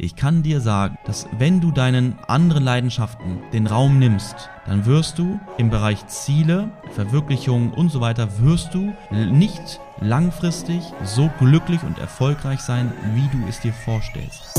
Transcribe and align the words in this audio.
Ich 0.00 0.14
kann 0.14 0.44
dir 0.44 0.60
sagen, 0.60 0.96
dass 1.06 1.26
wenn 1.38 1.60
du 1.60 1.72
deinen 1.72 2.16
anderen 2.28 2.62
Leidenschaften 2.62 3.40
den 3.52 3.66
Raum 3.66 3.98
nimmst, 3.98 4.48
dann 4.64 4.86
wirst 4.86 5.18
du 5.18 5.40
im 5.56 5.70
Bereich 5.70 6.06
Ziele, 6.06 6.70
Verwirklichung 6.94 7.72
und 7.72 7.90
so 7.90 8.00
weiter, 8.00 8.28
wirst 8.38 8.74
du 8.74 8.92
nicht 9.10 9.80
langfristig 10.00 10.84
so 11.02 11.28
glücklich 11.40 11.82
und 11.82 11.98
erfolgreich 11.98 12.60
sein, 12.60 12.92
wie 13.16 13.26
du 13.36 13.44
es 13.48 13.58
dir 13.58 13.72
vorstellst. 13.72 14.54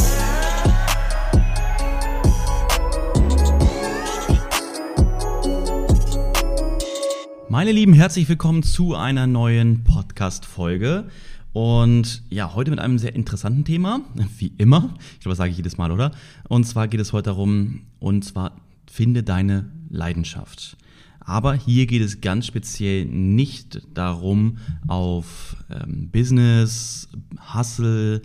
Meine 7.47 7.71
Lieben, 7.71 7.93
herzlich 7.93 8.27
willkommen 8.27 8.61
zu 8.61 8.93
einer 8.93 9.25
neuen 9.25 9.85
Podcast-Folge. 9.85 11.05
Und 11.51 12.23
ja, 12.29 12.53
heute 12.53 12.69
mit 12.69 12.79
einem 12.79 12.99
sehr 12.99 13.15
interessanten 13.15 13.65
Thema, 13.65 14.01
wie 14.37 14.53
immer. 14.57 14.93
Ich 15.13 15.21
glaube, 15.21 15.31
das 15.31 15.37
sage 15.37 15.51
ich 15.51 15.57
jedes 15.57 15.77
Mal, 15.77 15.91
oder? 15.91 16.11
Und 16.47 16.65
zwar 16.65 16.87
geht 16.87 16.99
es 16.99 17.11
heute 17.13 17.31
darum, 17.31 17.81
und 17.99 18.23
zwar 18.23 18.53
finde 18.89 19.23
deine 19.23 19.71
Leidenschaft. 19.89 20.77
Aber 21.19 21.53
hier 21.53 21.85
geht 21.85 22.01
es 22.01 22.21
ganz 22.21 22.47
speziell 22.47 23.05
nicht 23.05 23.81
darum, 23.93 24.57
auf 24.87 25.55
ähm, 25.69 26.09
Business, 26.11 27.07
Hustle, 27.53 28.21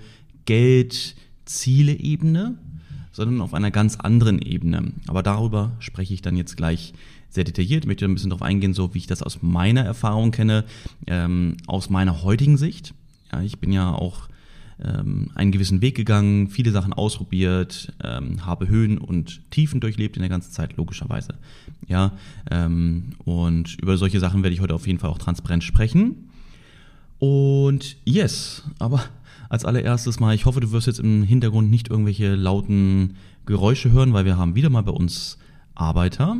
Geld, 0.46 1.14
Ziele-Ebene, 1.44 2.56
sondern 3.12 3.40
auf 3.40 3.54
einer 3.54 3.70
ganz 3.70 3.96
anderen 3.96 4.40
Ebene. 4.40 4.92
Aber 5.06 5.22
darüber 5.22 5.72
spreche 5.78 6.14
ich 6.14 6.22
dann 6.22 6.36
jetzt 6.36 6.56
gleich 6.56 6.94
sehr 7.28 7.44
detailliert. 7.44 7.84
Ich 7.84 7.88
möchte 7.88 8.04
ein 8.06 8.14
bisschen 8.14 8.30
darauf 8.30 8.42
eingehen, 8.42 8.74
so 8.74 8.94
wie 8.94 8.98
ich 8.98 9.06
das 9.06 9.22
aus 9.22 9.42
meiner 9.42 9.82
Erfahrung 9.82 10.30
kenne, 10.30 10.64
ähm, 11.06 11.56
aus 11.66 11.90
meiner 11.90 12.22
heutigen 12.22 12.56
Sicht. 12.56 12.94
Ja, 13.34 13.42
ich 13.42 13.58
bin 13.58 13.72
ja 13.72 13.92
auch 13.92 14.28
ähm, 14.82 15.30
einen 15.34 15.50
gewissen 15.50 15.80
Weg 15.80 15.96
gegangen, 15.96 16.48
viele 16.48 16.70
Sachen 16.70 16.92
ausprobiert, 16.92 17.92
ähm, 18.02 18.46
habe 18.46 18.68
Höhen 18.68 18.98
und 18.98 19.50
Tiefen 19.50 19.80
durchlebt 19.80 20.16
in 20.16 20.22
der 20.22 20.28
ganzen 20.28 20.52
Zeit, 20.52 20.76
logischerweise. 20.76 21.34
Ja, 21.88 22.12
ähm, 22.50 23.14
und 23.24 23.76
über 23.82 23.96
solche 23.96 24.20
Sachen 24.20 24.44
werde 24.44 24.54
ich 24.54 24.60
heute 24.60 24.74
auf 24.74 24.86
jeden 24.86 25.00
Fall 25.00 25.10
auch 25.10 25.18
transparent 25.18 25.64
sprechen. 25.64 26.30
Und 27.18 27.96
yes, 28.04 28.62
aber 28.78 29.02
als 29.48 29.64
allererstes 29.64 30.20
mal, 30.20 30.34
ich 30.34 30.46
hoffe, 30.46 30.60
du 30.60 30.70
wirst 30.70 30.86
jetzt 30.86 31.00
im 31.00 31.24
Hintergrund 31.24 31.70
nicht 31.70 31.88
irgendwelche 31.88 32.36
lauten 32.36 33.16
Geräusche 33.46 33.90
hören, 33.90 34.12
weil 34.12 34.24
wir 34.24 34.36
haben 34.36 34.54
wieder 34.54 34.70
mal 34.70 34.82
bei 34.82 34.92
uns 34.92 35.38
Arbeiter, 35.74 36.36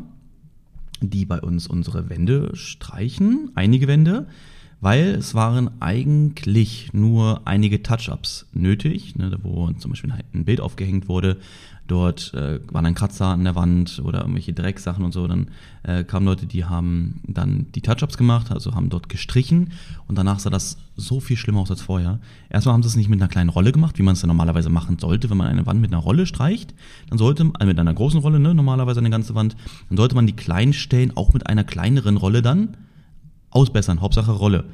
die 1.01 1.25
bei 1.25 1.41
uns 1.41 1.67
unsere 1.67 2.09
Wände 2.09 2.55
streichen, 2.55 3.51
einige 3.57 3.89
Wände 3.89 4.29
weil 4.85 5.15
es 5.15 5.33
waren 5.33 5.71
eigentlich 5.81 6.93
nur 6.93 7.41
einige 7.47 7.83
Touch-ups 7.83 8.45
nötig, 8.53 9.17
ne, 9.17 9.35
wo 9.43 9.71
zum 9.73 9.93
Beispiel 9.93 10.13
ein 10.13 10.45
Bild 10.45 10.61
aufgehängt 10.61 11.09
wurde. 11.09 11.39
Dort 11.87 12.35
äh, 12.35 12.61
waren 12.71 12.85
dann 12.85 12.95
Kratzer 12.95 13.29
an 13.29 13.45
der 13.45 13.55
Wand 13.55 14.03
oder 14.05 14.21
irgendwelche 14.21 14.53
Drecksachen 14.53 15.03
und 15.03 15.13
so. 15.13 15.27
Dann 15.27 15.49
äh, 15.85 16.05
kamen 16.05 16.27
Leute, 16.27 16.45
die 16.45 16.67
haben 16.67 17.23
dann 17.27 17.65
die 17.75 17.81
Touch-ups 17.81 18.19
gemacht, 18.19 18.53
also 18.53 18.75
haben 18.75 18.91
dort 18.91 19.09
gestrichen 19.09 19.73
und 20.07 20.19
danach 20.19 20.39
sah 20.39 20.51
das 20.51 20.77
so 20.97 21.19
viel 21.19 21.39
schlimmer 21.39 21.61
aus 21.61 21.71
als 21.71 21.81
vorher. 21.81 22.21
Erstmal 22.51 22.75
haben 22.75 22.83
sie 22.83 22.91
es 22.91 22.97
nicht 22.97 23.09
mit 23.09 23.23
einer 23.23 23.29
kleinen 23.29 23.49
Rolle 23.49 23.73
gemacht, 23.73 23.99
wie 23.99 24.03
man 24.03 24.13
es 24.13 24.21
dann 24.21 24.29
normalerweise 24.29 24.69
machen 24.69 24.99
sollte, 24.99 25.31
wenn 25.31 25.39
man 25.39 25.47
eine 25.47 25.65
Wand 25.65 25.81
mit 25.81 25.95
einer 25.95 26.03
Rolle 26.03 26.27
streicht. 26.27 26.75
Dann 27.09 27.17
sollte 27.17 27.45
man, 27.45 27.57
also 27.57 27.67
mit 27.67 27.79
einer 27.79 27.95
großen 27.95 28.21
Rolle, 28.21 28.39
ne, 28.39 28.55
normalerweise 28.55 29.01
eine 29.01 29.09
ganze 29.09 29.35
Wand, 29.35 29.57
dann 29.89 29.97
sollte 29.97 30.15
man 30.15 30.27
die 30.27 30.37
kleinen 30.37 30.75
Stellen 30.75 31.17
auch 31.17 31.33
mit 31.33 31.47
einer 31.47 31.65
kleineren 31.65 32.19
Rolle 32.19 32.43
dann 32.43 32.77
ausbessern, 33.55 34.01
Hauptsache 34.01 34.33
Rolle. 34.33 34.65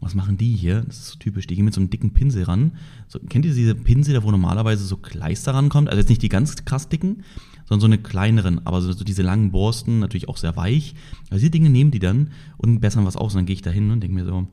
Was 0.00 0.14
machen 0.14 0.38
die 0.38 0.56
hier? 0.56 0.80
Das 0.80 0.96
ist 0.96 1.08
so 1.08 1.18
typisch. 1.18 1.46
Die 1.46 1.54
gehen 1.54 1.66
mit 1.66 1.74
so 1.74 1.80
einem 1.80 1.90
dicken 1.90 2.12
Pinsel 2.12 2.44
ran. 2.44 2.72
So, 3.06 3.18
kennt 3.18 3.44
ihr 3.44 3.52
diese 3.52 3.74
Pinsel, 3.74 4.14
da 4.14 4.22
wo 4.22 4.30
normalerweise 4.30 4.84
so 4.84 4.96
Kleister 4.96 5.52
rankommt? 5.52 5.88
Also 5.88 6.00
jetzt 6.00 6.08
nicht 6.08 6.22
die 6.22 6.30
ganz 6.30 6.64
krass 6.64 6.88
dicken, 6.88 7.22
sondern 7.66 7.80
so 7.80 7.86
eine 7.86 7.98
kleineren, 7.98 8.66
aber 8.66 8.80
so, 8.80 8.92
so 8.92 9.04
diese 9.04 9.22
langen 9.22 9.52
Borsten, 9.52 9.98
natürlich 9.98 10.28
auch 10.28 10.38
sehr 10.38 10.56
weich. 10.56 10.94
Also 11.24 11.40
diese 11.40 11.50
Dinge 11.50 11.68
nehmen 11.68 11.90
die 11.90 11.98
dann 11.98 12.30
und 12.56 12.80
bessern 12.80 13.04
was 13.04 13.16
aus. 13.16 13.34
Und 13.34 13.40
dann 13.40 13.46
gehe 13.46 13.54
ich 13.54 13.62
da 13.62 13.70
hin 13.70 13.90
und 13.90 14.00
denke 14.00 14.14
mir 14.14 14.24
so, 14.24 14.48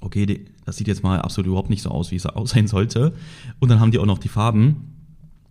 okay, 0.00 0.44
das 0.64 0.76
sieht 0.76 0.88
jetzt 0.88 1.04
mal 1.04 1.20
absolut 1.20 1.46
überhaupt 1.46 1.70
nicht 1.70 1.82
so 1.82 1.90
aus, 1.90 2.10
wie 2.10 2.16
es 2.16 2.26
aussehen 2.26 2.66
sollte. 2.66 3.12
Und 3.60 3.68
dann 3.68 3.78
haben 3.78 3.92
die 3.92 3.98
auch 3.98 4.06
noch 4.06 4.18
die 4.18 4.28
Farben. 4.28 4.92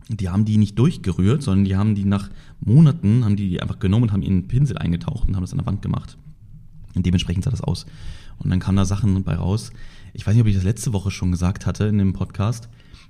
Die 0.09 0.29
haben 0.29 0.45
die 0.45 0.57
nicht 0.57 0.77
durchgerührt, 0.77 1.41
sondern 1.41 1.63
die 1.65 1.77
haben 1.77 1.95
die 1.95 2.03
nach 2.03 2.29
Monaten, 2.59 3.23
haben 3.23 3.37
die, 3.37 3.49
die 3.49 3.61
einfach 3.61 3.79
genommen 3.79 4.03
und 4.03 4.11
haben 4.11 4.21
ihren 4.21 4.47
Pinsel 4.47 4.77
eingetaucht 4.77 5.27
und 5.27 5.35
haben 5.35 5.43
das 5.43 5.53
an 5.53 5.59
der 5.59 5.65
Wand 5.65 5.81
gemacht. 5.81 6.17
Und 6.95 7.05
dementsprechend 7.05 7.43
sah 7.43 7.51
das 7.51 7.61
aus. 7.61 7.85
Und 8.39 8.49
dann 8.49 8.59
kamen 8.59 8.77
da 8.77 8.85
Sachen 8.85 9.23
bei 9.23 9.35
raus. 9.35 9.71
Ich 10.13 10.25
weiß 10.25 10.33
nicht, 10.33 10.41
ob 10.41 10.47
ich 10.47 10.55
das 10.55 10.63
letzte 10.63 10.93
Woche 10.93 11.11
schon 11.11 11.31
gesagt 11.31 11.65
hatte 11.65 11.85
in 11.85 11.97
dem 11.97 12.13
Podcast, 12.13 12.69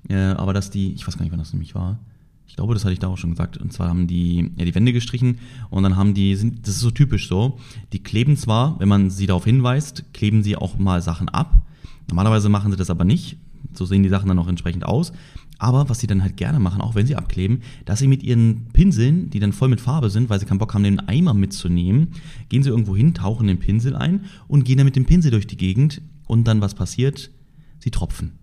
äh, 0.09 0.15
aber 0.15 0.53
dass 0.53 0.71
die, 0.71 0.93
ich 0.93 1.07
weiß 1.07 1.17
gar 1.17 1.23
nicht, 1.23 1.31
wann 1.31 1.39
das 1.39 1.53
nämlich 1.53 1.75
war. 1.75 1.99
Ich 2.47 2.55
glaube, 2.55 2.73
das 2.73 2.83
hatte 2.83 2.93
ich 2.93 2.99
da 2.99 3.07
auch 3.07 3.17
schon 3.17 3.31
gesagt. 3.31 3.57
Und 3.57 3.73
zwar 3.73 3.89
haben 3.89 4.07
die 4.07 4.51
ja, 4.55 4.65
die 4.65 4.75
Wände 4.75 4.93
gestrichen 4.93 5.39
und 5.69 5.83
dann 5.83 5.95
haben 5.95 6.13
die, 6.13 6.35
sind, 6.35 6.67
das 6.67 6.75
ist 6.75 6.81
so 6.81 6.91
typisch 6.91 7.27
so, 7.27 7.59
die 7.91 7.99
kleben 8.01 8.37
zwar, 8.37 8.79
wenn 8.79 8.87
man 8.87 9.09
sie 9.09 9.27
darauf 9.27 9.45
hinweist, 9.45 10.05
kleben 10.13 10.43
sie 10.43 10.55
auch 10.55 10.77
mal 10.77 11.01
Sachen 11.01 11.29
ab. 11.29 11.53
Normalerweise 12.07 12.49
machen 12.49 12.71
sie 12.71 12.77
das 12.77 12.89
aber 12.89 13.03
nicht. 13.03 13.37
So 13.73 13.85
sehen 13.85 14.03
die 14.03 14.09
Sachen 14.09 14.27
dann 14.27 14.39
auch 14.39 14.47
entsprechend 14.47 14.85
aus. 14.85 15.11
Aber 15.57 15.89
was 15.89 15.99
sie 15.99 16.07
dann 16.07 16.21
halt 16.21 16.37
gerne 16.37 16.59
machen, 16.59 16.81
auch 16.81 16.95
wenn 16.95 17.05
sie 17.05 17.15
abkleben, 17.15 17.61
dass 17.85 17.99
sie 17.99 18.07
mit 18.07 18.23
ihren 18.23 18.67
Pinseln, 18.73 19.29
die 19.29 19.39
dann 19.39 19.53
voll 19.53 19.69
mit 19.69 19.81
Farbe 19.81 20.09
sind, 20.09 20.29
weil 20.29 20.39
sie 20.39 20.45
keinen 20.45 20.57
Bock 20.57 20.73
haben, 20.73 20.83
den 20.83 20.99
Eimer 20.99 21.33
mitzunehmen, 21.33 22.09
gehen 22.49 22.63
sie 22.63 22.69
irgendwo 22.69 22.95
hin, 22.95 23.13
tauchen 23.13 23.47
den 23.47 23.59
Pinsel 23.59 23.95
ein 23.95 24.25
und 24.47 24.65
gehen 24.65 24.77
dann 24.77 24.85
mit 24.85 24.95
dem 24.95 25.05
Pinsel 25.05 25.31
durch 25.31 25.47
die 25.47 25.57
Gegend 25.57 26.01
und 26.27 26.45
dann 26.45 26.61
was 26.61 26.73
passiert? 26.73 27.31
Sie 27.79 27.91
tropfen. 27.91 28.33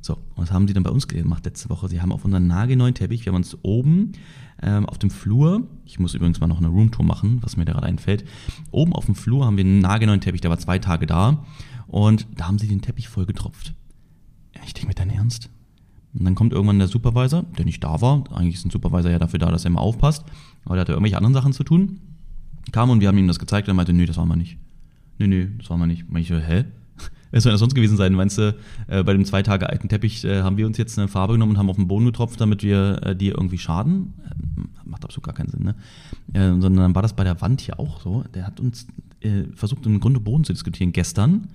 So, 0.00 0.18
was 0.34 0.50
haben 0.50 0.66
sie 0.66 0.74
dann 0.74 0.82
bei 0.82 0.90
uns 0.90 1.06
gemacht 1.06 1.44
letzte 1.44 1.70
Woche? 1.70 1.88
Sie 1.88 2.00
haben 2.00 2.10
auf 2.10 2.24
unseren 2.24 2.48
nagelneuen 2.48 2.94
Teppich, 2.94 3.24
wir 3.24 3.32
haben 3.32 3.36
uns 3.36 3.56
oben 3.62 4.12
ähm, 4.60 4.84
auf 4.86 4.98
dem 4.98 5.10
Flur, 5.10 5.68
ich 5.84 6.00
muss 6.00 6.14
übrigens 6.14 6.40
mal 6.40 6.48
noch 6.48 6.58
eine 6.58 6.68
Roomtour 6.68 7.04
machen, 7.04 7.38
was 7.40 7.56
mir 7.56 7.64
da 7.64 7.72
gerade 7.72 7.86
einfällt, 7.86 8.24
oben 8.72 8.92
auf 8.94 9.06
dem 9.06 9.14
Flur 9.14 9.46
haben 9.46 9.56
wir 9.56 9.64
einen 9.64 9.78
nagelneuen 9.78 10.20
Teppich, 10.20 10.40
der 10.40 10.50
war 10.50 10.58
zwei 10.58 10.80
Tage 10.80 11.06
da 11.06 11.44
und 11.86 12.26
da 12.36 12.48
haben 12.48 12.58
sie 12.58 12.66
den 12.66 12.82
Teppich 12.82 13.08
voll 13.08 13.26
getropft. 13.26 13.74
Ich 14.66 14.74
denke 14.74 14.88
mit 14.88 14.98
dein 14.98 15.10
Ernst? 15.10 15.50
Und 16.14 16.24
dann 16.24 16.34
kommt 16.34 16.52
irgendwann 16.52 16.78
der 16.78 16.88
Supervisor, 16.88 17.44
der 17.56 17.64
nicht 17.64 17.82
da 17.82 18.00
war. 18.00 18.24
Eigentlich 18.32 18.56
ist 18.56 18.66
ein 18.66 18.70
Supervisor 18.70 19.10
ja 19.10 19.18
dafür 19.18 19.38
da, 19.38 19.50
dass 19.50 19.64
er 19.64 19.70
immer 19.70 19.80
aufpasst. 19.80 20.24
Aber 20.64 20.74
der 20.74 20.82
hatte 20.82 20.92
irgendwelche 20.92 21.16
anderen 21.16 21.34
Sachen 21.34 21.52
zu 21.52 21.64
tun. 21.64 22.00
Kam 22.70 22.90
und 22.90 23.00
wir 23.00 23.08
haben 23.08 23.18
ihm 23.18 23.28
das 23.28 23.38
gezeigt 23.38 23.68
und 23.68 23.72
er 23.72 23.76
meinte, 23.76 23.92
nö, 23.92 24.04
das 24.06 24.16
waren 24.18 24.28
wir 24.28 24.36
nicht. 24.36 24.58
Nö, 25.18 25.26
nö, 25.26 25.48
das 25.58 25.70
waren 25.70 25.80
wir 25.80 25.86
nicht. 25.86 26.08
Und 26.08 26.16
ich 26.16 26.28
so, 26.28 26.36
hä? 26.36 26.64
Was 27.30 27.44
soll 27.44 27.52
das 27.52 27.60
sonst 27.60 27.74
gewesen 27.74 27.96
sein? 27.96 28.12
Meinst 28.12 28.36
du, 28.36 28.54
äh, 28.88 29.02
bei 29.02 29.14
dem 29.14 29.24
zwei 29.24 29.42
Tage 29.42 29.68
alten 29.70 29.88
Teppich 29.88 30.24
äh, 30.24 30.42
haben 30.42 30.58
wir 30.58 30.66
uns 30.66 30.76
jetzt 30.76 30.98
eine 30.98 31.08
Farbe 31.08 31.32
genommen 31.32 31.52
und 31.52 31.58
haben 31.58 31.70
auf 31.70 31.76
den 31.76 31.88
Boden 31.88 32.04
getropft, 32.04 32.40
damit 32.40 32.62
wir 32.62 33.00
äh, 33.02 33.16
dir 33.16 33.32
irgendwie 33.34 33.58
schaden? 33.58 34.12
Äh, 34.24 34.60
macht 34.84 35.04
absolut 35.04 35.24
gar 35.24 35.34
keinen 35.34 35.48
Sinn, 35.48 35.62
ne? 35.62 35.74
Äh, 36.34 36.60
sondern 36.60 36.76
dann 36.76 36.94
war 36.94 37.02
das 37.02 37.14
bei 37.14 37.24
der 37.24 37.40
Wand 37.40 37.62
hier 37.62 37.80
auch 37.80 38.00
so. 38.02 38.24
Der 38.34 38.46
hat 38.46 38.60
uns 38.60 38.86
äh, 39.20 39.44
versucht, 39.54 39.86
im 39.86 39.98
Grunde 39.98 40.20
Boden 40.20 40.44
zu 40.44 40.52
diskutieren 40.52 40.92
gestern. 40.92 41.48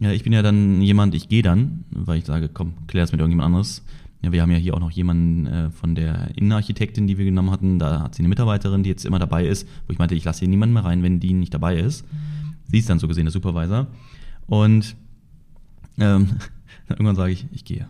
Ja, 0.00 0.10
ich 0.10 0.24
bin 0.24 0.32
ja 0.32 0.42
dann 0.42 0.80
jemand, 0.82 1.14
ich 1.14 1.28
gehe 1.28 1.42
dann, 1.42 1.84
weil 1.90 2.18
ich 2.18 2.24
sage, 2.24 2.48
komm, 2.48 2.74
klär 2.86 3.04
es 3.04 3.12
mit 3.12 3.20
irgendjemand 3.20 3.46
anderes. 3.46 3.84
Ja, 4.22 4.30
wir 4.30 4.42
haben 4.42 4.50
ja 4.50 4.56
hier 4.56 4.74
auch 4.74 4.80
noch 4.80 4.90
jemanden 4.90 5.46
äh, 5.46 5.70
von 5.70 5.94
der 5.94 6.36
Innenarchitektin, 6.36 7.06
die 7.06 7.18
wir 7.18 7.24
genommen 7.24 7.50
hatten. 7.50 7.78
Da 7.78 8.00
hat 8.00 8.14
sie 8.14 8.20
eine 8.20 8.28
Mitarbeiterin, 8.28 8.84
die 8.84 8.90
jetzt 8.90 9.04
immer 9.04 9.18
dabei 9.18 9.46
ist, 9.46 9.68
wo 9.86 9.92
ich 9.92 9.98
meinte, 9.98 10.14
ich 10.14 10.24
lasse 10.24 10.40
hier 10.40 10.48
niemanden 10.48 10.74
mehr 10.74 10.84
rein, 10.84 11.02
wenn 11.02 11.18
die 11.18 11.34
nicht 11.34 11.52
dabei 11.52 11.76
ist. 11.76 12.04
Sie 12.68 12.78
ist 12.78 12.88
dann 12.88 13.00
so 13.00 13.08
gesehen 13.08 13.24
der 13.24 13.32
Supervisor. 13.32 13.88
Und 14.46 14.96
ähm, 15.98 16.28
irgendwann 16.88 17.16
sage 17.16 17.32
ich, 17.32 17.46
ich 17.52 17.64
gehe. 17.64 17.88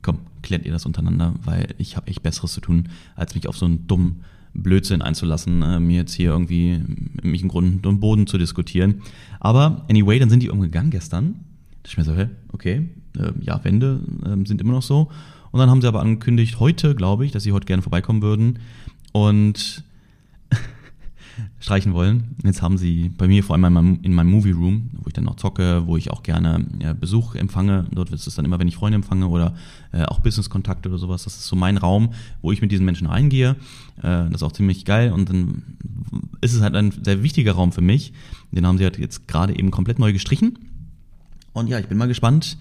Komm, 0.00 0.20
klärt 0.42 0.64
ihr 0.64 0.72
das 0.72 0.86
untereinander, 0.86 1.34
weil 1.44 1.74
ich 1.78 1.96
habe 1.96 2.06
echt 2.06 2.22
Besseres 2.22 2.52
zu 2.52 2.60
tun, 2.60 2.88
als 3.16 3.34
mich 3.34 3.48
auf 3.48 3.56
so 3.56 3.66
einen 3.66 3.86
dummen 3.88 4.22
Blödsinn 4.54 5.02
einzulassen, 5.02 5.62
äh, 5.62 5.80
mir 5.80 5.98
jetzt 5.98 6.14
hier 6.14 6.30
irgendwie 6.30 6.80
mich 7.22 7.42
im 7.42 7.48
Grund 7.48 7.86
und 7.86 8.00
Boden 8.00 8.26
zu 8.26 8.38
diskutieren. 8.38 9.02
Aber 9.40 9.84
anyway, 9.88 10.18
dann 10.18 10.30
sind 10.30 10.42
die 10.42 10.50
umgegangen 10.50 10.90
gestern. 10.90 11.34
Da 11.82 11.88
ich 11.88 11.96
mir 11.96 12.04
so, 12.04 12.14
hä, 12.14 12.28
okay, 12.52 12.88
äh, 13.18 13.32
ja, 13.40 13.62
Wände 13.64 14.00
äh, 14.24 14.46
sind 14.46 14.60
immer 14.60 14.72
noch 14.72 14.82
so. 14.82 15.08
Und 15.50 15.60
dann 15.60 15.70
haben 15.70 15.80
sie 15.80 15.88
aber 15.88 16.00
angekündigt, 16.00 16.60
heute, 16.60 16.94
glaube 16.94 17.24
ich, 17.24 17.32
dass 17.32 17.42
sie 17.42 17.52
heute 17.52 17.66
gerne 17.66 17.82
vorbeikommen 17.82 18.22
würden. 18.22 18.58
Und 19.12 19.84
streichen 21.60 21.94
wollen. 21.94 22.36
Jetzt 22.44 22.62
haben 22.62 22.78
sie 22.78 23.10
bei 23.10 23.26
mir 23.28 23.42
vor 23.42 23.54
allem 23.54 23.64
in 23.64 23.72
meinem, 23.72 23.98
in 24.02 24.14
meinem 24.14 24.30
Movie 24.30 24.52
Room, 24.52 24.90
wo 24.92 25.08
ich 25.08 25.12
dann 25.12 25.24
noch 25.24 25.36
zocke, 25.36 25.86
wo 25.86 25.96
ich 25.96 26.10
auch 26.10 26.22
gerne 26.22 26.66
ja, 26.80 26.92
Besuch 26.92 27.34
empfange. 27.34 27.86
Dort 27.92 28.10
ist 28.10 28.26
es 28.26 28.34
dann 28.34 28.44
immer, 28.44 28.58
wenn 28.58 28.68
ich 28.68 28.76
Freunde 28.76 28.96
empfange 28.96 29.28
oder 29.28 29.54
äh, 29.92 30.04
auch 30.04 30.20
Business-Kontakte 30.20 30.88
oder 30.88 30.98
sowas. 30.98 31.24
Das 31.24 31.36
ist 31.36 31.46
so 31.46 31.56
mein 31.56 31.76
Raum, 31.76 32.10
wo 32.42 32.52
ich 32.52 32.60
mit 32.60 32.70
diesen 32.70 32.84
Menschen 32.84 33.06
reingehe. 33.06 33.56
Äh, 33.98 34.02
das 34.02 34.36
ist 34.36 34.42
auch 34.42 34.52
ziemlich 34.52 34.84
geil 34.84 35.12
und 35.12 35.28
dann 35.28 35.62
ist 36.40 36.54
es 36.54 36.60
halt 36.60 36.74
ein 36.74 36.92
sehr 37.02 37.22
wichtiger 37.22 37.52
Raum 37.52 37.72
für 37.72 37.80
mich. 37.80 38.12
Den 38.52 38.66
haben 38.66 38.78
sie 38.78 38.84
halt 38.84 38.98
jetzt 38.98 39.28
gerade 39.28 39.58
eben 39.58 39.70
komplett 39.70 39.98
neu 39.98 40.12
gestrichen. 40.12 40.58
Und 41.52 41.68
ja, 41.68 41.78
ich 41.78 41.86
bin 41.86 41.98
mal 41.98 42.08
gespannt, 42.08 42.56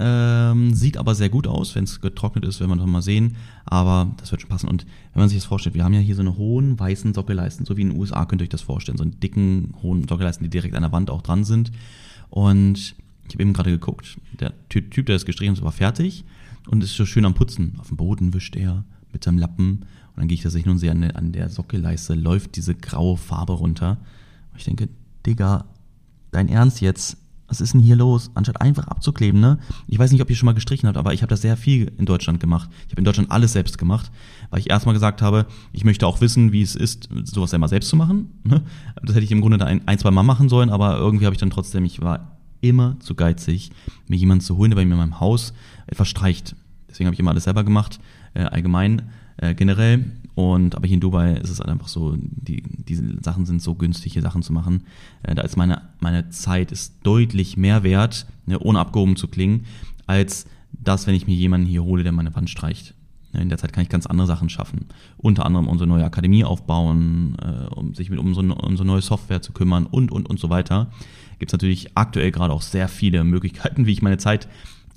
ähm, 0.00 0.74
sieht 0.74 0.96
aber 0.96 1.14
sehr 1.14 1.28
gut 1.28 1.46
aus, 1.46 1.74
wenn 1.74 1.84
es 1.84 2.00
getrocknet 2.00 2.44
ist, 2.44 2.58
werden 2.58 2.70
wir 2.70 2.76
noch 2.76 2.86
mal 2.86 3.02
sehen. 3.02 3.36
Aber 3.66 4.10
das 4.16 4.30
wird 4.30 4.40
schon 4.40 4.50
passen. 4.50 4.68
Und 4.68 4.86
wenn 5.12 5.20
man 5.20 5.28
sich 5.28 5.38
das 5.38 5.44
vorstellt, 5.44 5.74
wir 5.74 5.84
haben 5.84 5.92
ja 5.92 6.00
hier 6.00 6.14
so 6.14 6.22
eine 6.22 6.36
hohen 6.36 6.78
weißen 6.78 7.12
Sockelleisten, 7.12 7.66
so 7.66 7.76
wie 7.76 7.82
in 7.82 7.90
den 7.90 7.98
USA 7.98 8.24
könnt 8.24 8.40
ihr 8.40 8.44
euch 8.44 8.48
das 8.48 8.62
vorstellen. 8.62 8.98
So 8.98 9.04
einen 9.04 9.20
dicken, 9.20 9.74
hohen 9.82 10.08
Sockelleisten, 10.08 10.44
die 10.44 10.50
direkt 10.50 10.74
an 10.74 10.82
der 10.82 10.92
Wand 10.92 11.10
auch 11.10 11.22
dran 11.22 11.44
sind. 11.44 11.70
Und 12.30 12.96
ich 13.28 13.34
habe 13.34 13.42
eben 13.42 13.52
gerade 13.52 13.70
geguckt, 13.70 14.18
der 14.40 14.52
Typ, 14.68 15.06
der 15.06 15.16
das 15.16 15.26
gestrichen 15.26 15.54
hat, 15.54 15.62
war 15.62 15.72
fertig. 15.72 16.24
und 16.68 16.82
ist 16.82 16.96
so 16.96 17.04
schön 17.04 17.24
am 17.24 17.34
Putzen. 17.34 17.76
Auf 17.78 17.88
dem 17.88 17.96
Boden 17.96 18.32
wischt 18.32 18.56
er 18.56 18.84
mit 19.12 19.24
seinem 19.24 19.38
Lappen 19.38 19.84
und 20.14 20.24
dann 20.24 20.28
gehe 20.28 20.34
ich 20.34 20.42
tatsächlich 20.42 20.66
nun 20.66 20.78
sehe, 20.78 20.90
an, 20.90 21.02
an 21.02 21.32
der 21.32 21.48
Sockelleiste 21.48 22.14
läuft 22.14 22.56
diese 22.56 22.74
graue 22.74 23.16
Farbe 23.16 23.52
runter. 23.54 23.98
Und 24.52 24.58
ich 24.58 24.64
denke, 24.64 24.88
Digga, 25.24 25.66
dein 26.32 26.48
Ernst 26.48 26.80
jetzt? 26.80 27.16
Was 27.50 27.60
ist 27.60 27.74
denn 27.74 27.80
hier 27.80 27.96
los? 27.96 28.30
Anstatt 28.34 28.60
einfach 28.60 28.86
abzukleben, 28.86 29.40
ne? 29.40 29.58
Ich 29.88 29.98
weiß 29.98 30.12
nicht, 30.12 30.22
ob 30.22 30.30
ihr 30.30 30.36
schon 30.36 30.46
mal 30.46 30.52
gestrichen 30.52 30.86
habt, 30.86 30.96
aber 30.96 31.12
ich 31.12 31.22
habe 31.22 31.30
das 31.30 31.42
sehr 31.42 31.56
viel 31.56 31.90
in 31.98 32.06
Deutschland 32.06 32.38
gemacht. 32.38 32.70
Ich 32.86 32.92
habe 32.92 33.00
in 33.00 33.04
Deutschland 33.04 33.30
alles 33.32 33.52
selbst 33.52 33.76
gemacht, 33.76 34.12
weil 34.50 34.60
ich 34.60 34.70
erstmal 34.70 34.94
gesagt 34.94 35.20
habe, 35.20 35.46
ich 35.72 35.84
möchte 35.84 36.06
auch 36.06 36.20
wissen, 36.20 36.52
wie 36.52 36.62
es 36.62 36.76
ist, 36.76 37.08
sowas 37.24 37.52
einmal 37.52 37.68
selbst 37.68 37.88
zu 37.88 37.96
machen. 37.96 38.30
Ne? 38.44 38.62
Das 39.02 39.16
hätte 39.16 39.24
ich 39.24 39.32
im 39.32 39.40
Grunde 39.40 39.58
da 39.58 39.66
ein, 39.66 39.86
ein 39.88 39.98
zwei 39.98 40.12
Mal 40.12 40.22
machen 40.22 40.48
sollen, 40.48 40.70
aber 40.70 40.96
irgendwie 40.96 41.26
habe 41.26 41.34
ich 41.34 41.40
dann 41.40 41.50
trotzdem, 41.50 41.84
ich 41.84 42.00
war 42.00 42.38
immer 42.60 42.98
zu 43.00 43.16
geizig, 43.16 43.70
mir 44.06 44.16
jemanden 44.16 44.44
zu 44.44 44.56
holen, 44.56 44.70
der 44.70 44.76
bei 44.76 44.84
mir 44.84 44.92
in 44.92 44.98
meinem 45.00 45.18
Haus 45.18 45.52
etwas 45.88 46.08
streicht. 46.08 46.54
Deswegen 46.88 47.06
habe 47.06 47.14
ich 47.14 47.20
immer 47.20 47.32
alles 47.32 47.44
selber 47.44 47.64
gemacht, 47.64 47.98
äh, 48.34 48.42
allgemein, 48.42 49.10
äh, 49.40 49.54
generell. 49.54 50.04
Und 50.34 50.76
aber 50.76 50.86
hier 50.86 50.94
in 50.94 51.00
Dubai 51.00 51.34
ist 51.34 51.50
es 51.50 51.58
halt 51.58 51.70
einfach 51.70 51.88
so, 51.88 52.16
die, 52.16 52.62
diese 52.62 53.04
Sachen 53.22 53.46
sind 53.46 53.60
so 53.60 53.74
günstig, 53.74 54.12
hier 54.12 54.22
Sachen 54.22 54.42
zu 54.42 54.52
machen. 54.52 54.84
Äh, 55.22 55.34
da 55.34 55.42
ist 55.42 55.56
meine, 55.56 55.82
meine 55.98 56.30
Zeit 56.30 56.72
ist 56.72 56.94
deutlich 57.02 57.56
mehr 57.56 57.82
wert, 57.82 58.26
ne, 58.46 58.58
ohne 58.58 58.78
abgehoben 58.78 59.16
zu 59.16 59.28
klingen, 59.28 59.66
als 60.06 60.46
das, 60.72 61.06
wenn 61.06 61.14
ich 61.14 61.26
mir 61.26 61.34
jemanden 61.34 61.66
hier 61.66 61.84
hole, 61.84 62.02
der 62.02 62.12
meine 62.12 62.34
Wand 62.34 62.48
streicht. 62.48 62.94
In 63.32 63.48
der 63.48 63.58
Zeit 63.58 63.72
kann 63.72 63.84
ich 63.84 63.88
ganz 63.88 64.06
andere 64.06 64.26
Sachen 64.26 64.48
schaffen. 64.48 64.86
Unter 65.16 65.46
anderem 65.46 65.68
unsere 65.68 65.88
neue 65.88 66.04
Akademie 66.04 66.44
aufbauen, 66.44 67.36
äh, 67.40 67.72
um 67.74 67.94
sich 67.94 68.10
mit 68.10 68.18
unsere, 68.18 68.54
unsere 68.54 68.86
neue 68.86 69.02
Software 69.02 69.40
zu 69.40 69.52
kümmern 69.52 69.86
und, 69.86 70.10
und, 70.10 70.28
und 70.28 70.40
so 70.40 70.50
weiter. 70.50 70.90
Gibt 71.38 71.50
es 71.50 71.52
natürlich 71.52 71.96
aktuell 71.96 72.32
gerade 72.32 72.52
auch 72.52 72.62
sehr 72.62 72.88
viele 72.88 73.22
Möglichkeiten, 73.24 73.86
wie 73.86 73.92
ich 73.92 74.02
meine 74.02 74.18
Zeit 74.18 74.48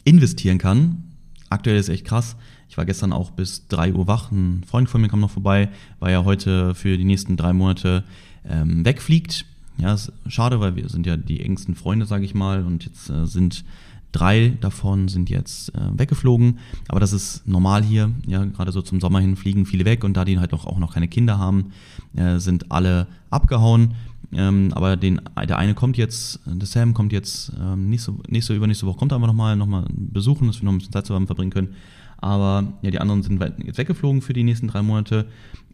investieren 0.04 0.58
kann. 0.58 1.04
Aktuell 1.50 1.78
ist 1.78 1.90
echt 1.90 2.06
krass. 2.06 2.36
Ich 2.74 2.78
war 2.78 2.86
gestern 2.86 3.14
auch 3.14 3.30
bis 3.30 3.68
drei 3.68 3.94
Uhr 3.94 4.08
wach. 4.08 4.32
Ein 4.32 4.64
Freund 4.66 4.90
von 4.90 5.00
mir 5.00 5.08
kam 5.08 5.20
noch 5.20 5.30
vorbei, 5.30 5.70
weil 6.00 6.12
er 6.12 6.26
heute 6.26 6.74
für 6.74 6.98
die 6.98 7.04
nächsten 7.04 7.38
drei 7.38 7.54
Monate 7.54 8.04
ähm, 8.50 8.84
wegfliegt. 8.84 9.46
Ja, 9.78 9.94
ist 9.94 10.12
schade, 10.26 10.60
weil 10.60 10.76
wir 10.76 10.90
sind 10.90 11.06
ja 11.06 11.16
die 11.16 11.42
engsten 11.42 11.76
Freunde, 11.76 12.08
sage 12.08 12.26
ich 12.26 12.34
mal, 12.34 12.64
und 12.64 12.84
jetzt 12.84 13.12
äh, 13.12 13.28
sind 13.28 13.64
drei 14.12 14.58
davon 14.60 15.08
sind 15.08 15.30
jetzt 15.30 15.70
äh, 15.76 15.82
weggeflogen. 16.00 16.58
Aber 16.88 17.00
das 17.00 17.14
ist 17.14 17.48
normal 17.48 17.84
hier. 17.84 18.10
Ja, 18.26 18.44
gerade 18.44 18.72
so 18.72 18.82
zum 18.82 19.00
Sommer 19.00 19.20
hin 19.20 19.36
fliegen 19.36 19.68
viele 19.68 19.86
weg 19.86 20.04
und 20.04 20.18
da 20.18 20.26
die 20.26 20.40
halt 20.40 20.52
auch 20.52 20.80
noch 20.80 20.96
keine 20.96 21.08
Kinder 21.08 21.38
haben, 21.38 21.74
äh, 22.16 22.40
sind 22.40 22.72
alle 22.72 23.06
abgehauen. 23.30 23.94
Ähm, 24.32 24.72
aber 24.74 24.98
den, 24.98 25.22
der 25.48 25.60
eine 25.60 25.76
kommt 25.76 25.96
jetzt, 25.96 26.40
der 26.48 26.66
Sam 26.66 26.96
kommt 26.96 27.14
jetzt 27.14 27.52
ähm, 27.62 27.92
nächste, 27.92 28.16
nächste, 28.30 28.56
übernächste 28.56 28.88
Woche, 28.88 28.98
kommt 28.98 29.14
einfach 29.14 29.28
nochmal 29.28 29.56
noch 29.56 29.68
mal 29.68 29.86
besuchen, 29.92 30.48
dass 30.48 30.60
wir 30.60 30.66
noch 30.66 30.72
ein 30.72 30.80
bisschen 30.80 30.94
Zeit 30.94 31.06
zusammen 31.06 31.28
verbringen 31.28 31.52
können. 31.52 31.76
Aber 32.24 32.72
ja, 32.82 32.90
die 32.90 33.02
anderen 33.02 33.22
sind 33.22 33.44
jetzt 33.66 33.78
weggeflogen 33.78 34.22
für 34.22 34.32
die 34.32 34.44
nächsten 34.44 34.70
drei 34.70 34.82
Monate. 34.82 35.26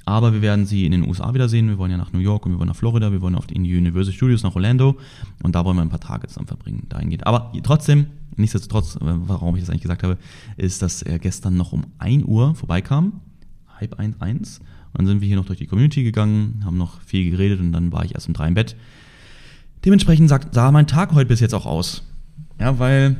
Aber 0.05 0.33
wir 0.33 0.41
werden 0.41 0.65
sie 0.65 0.87
in 0.87 0.91
den 0.91 1.07
USA 1.07 1.31
wiedersehen. 1.35 1.67
Wir 1.67 1.77
wollen 1.77 1.91
ja 1.91 1.97
nach 1.97 2.11
New 2.11 2.17
York 2.19 2.43
und 2.47 2.53
wir 2.53 2.57
wollen 2.57 2.69
nach 2.69 2.75
Florida. 2.75 3.11
Wir 3.11 3.21
wollen 3.21 3.35
auf 3.35 3.45
die 3.45 3.55
Universal 3.55 4.11
Studios 4.11 4.41
nach 4.41 4.55
Orlando. 4.55 4.97
Und 5.43 5.53
da 5.53 5.63
wollen 5.63 5.77
wir 5.77 5.83
ein 5.83 5.89
paar 5.89 5.99
Tage 5.99 6.25
zusammen 6.25 6.47
verbringen. 6.47 6.87
Dahin 6.89 7.11
geht. 7.11 7.27
Aber 7.27 7.53
trotzdem, 7.61 8.07
nichtsdestotrotz, 8.35 8.95
äh, 8.95 8.99
warum 9.01 9.55
ich 9.57 9.61
das 9.61 9.69
eigentlich 9.69 9.83
gesagt 9.83 10.01
habe, 10.01 10.17
ist, 10.57 10.81
dass 10.81 11.03
er 11.03 11.19
gestern 11.19 11.55
noch 11.55 11.71
um 11.71 11.85
1 11.99 12.23
Uhr 12.23 12.55
vorbeikam. 12.55 13.21
Halb 13.79 13.99
1, 13.99 14.19
1. 14.19 14.57
Und 14.57 14.65
dann 14.97 15.05
sind 15.05 15.21
wir 15.21 15.27
hier 15.27 15.37
noch 15.37 15.45
durch 15.45 15.59
die 15.59 15.67
Community 15.67 16.01
gegangen, 16.01 16.63
haben 16.65 16.79
noch 16.79 16.99
viel 17.01 17.29
geredet 17.29 17.59
und 17.59 17.73
dann 17.73 17.91
war 17.91 18.03
ich 18.05 18.15
erst 18.15 18.27
um 18.27 18.33
drei 18.33 18.47
im 18.47 18.55
Bett. 18.55 18.75
Dementsprechend 19.85 20.29
sah 20.29 20.71
mein 20.71 20.87
Tag 20.87 21.13
heute 21.13 21.27
bis 21.27 21.41
jetzt 21.41 21.53
auch 21.53 21.67
aus. 21.67 22.01
Ja, 22.59 22.79
weil 22.79 23.17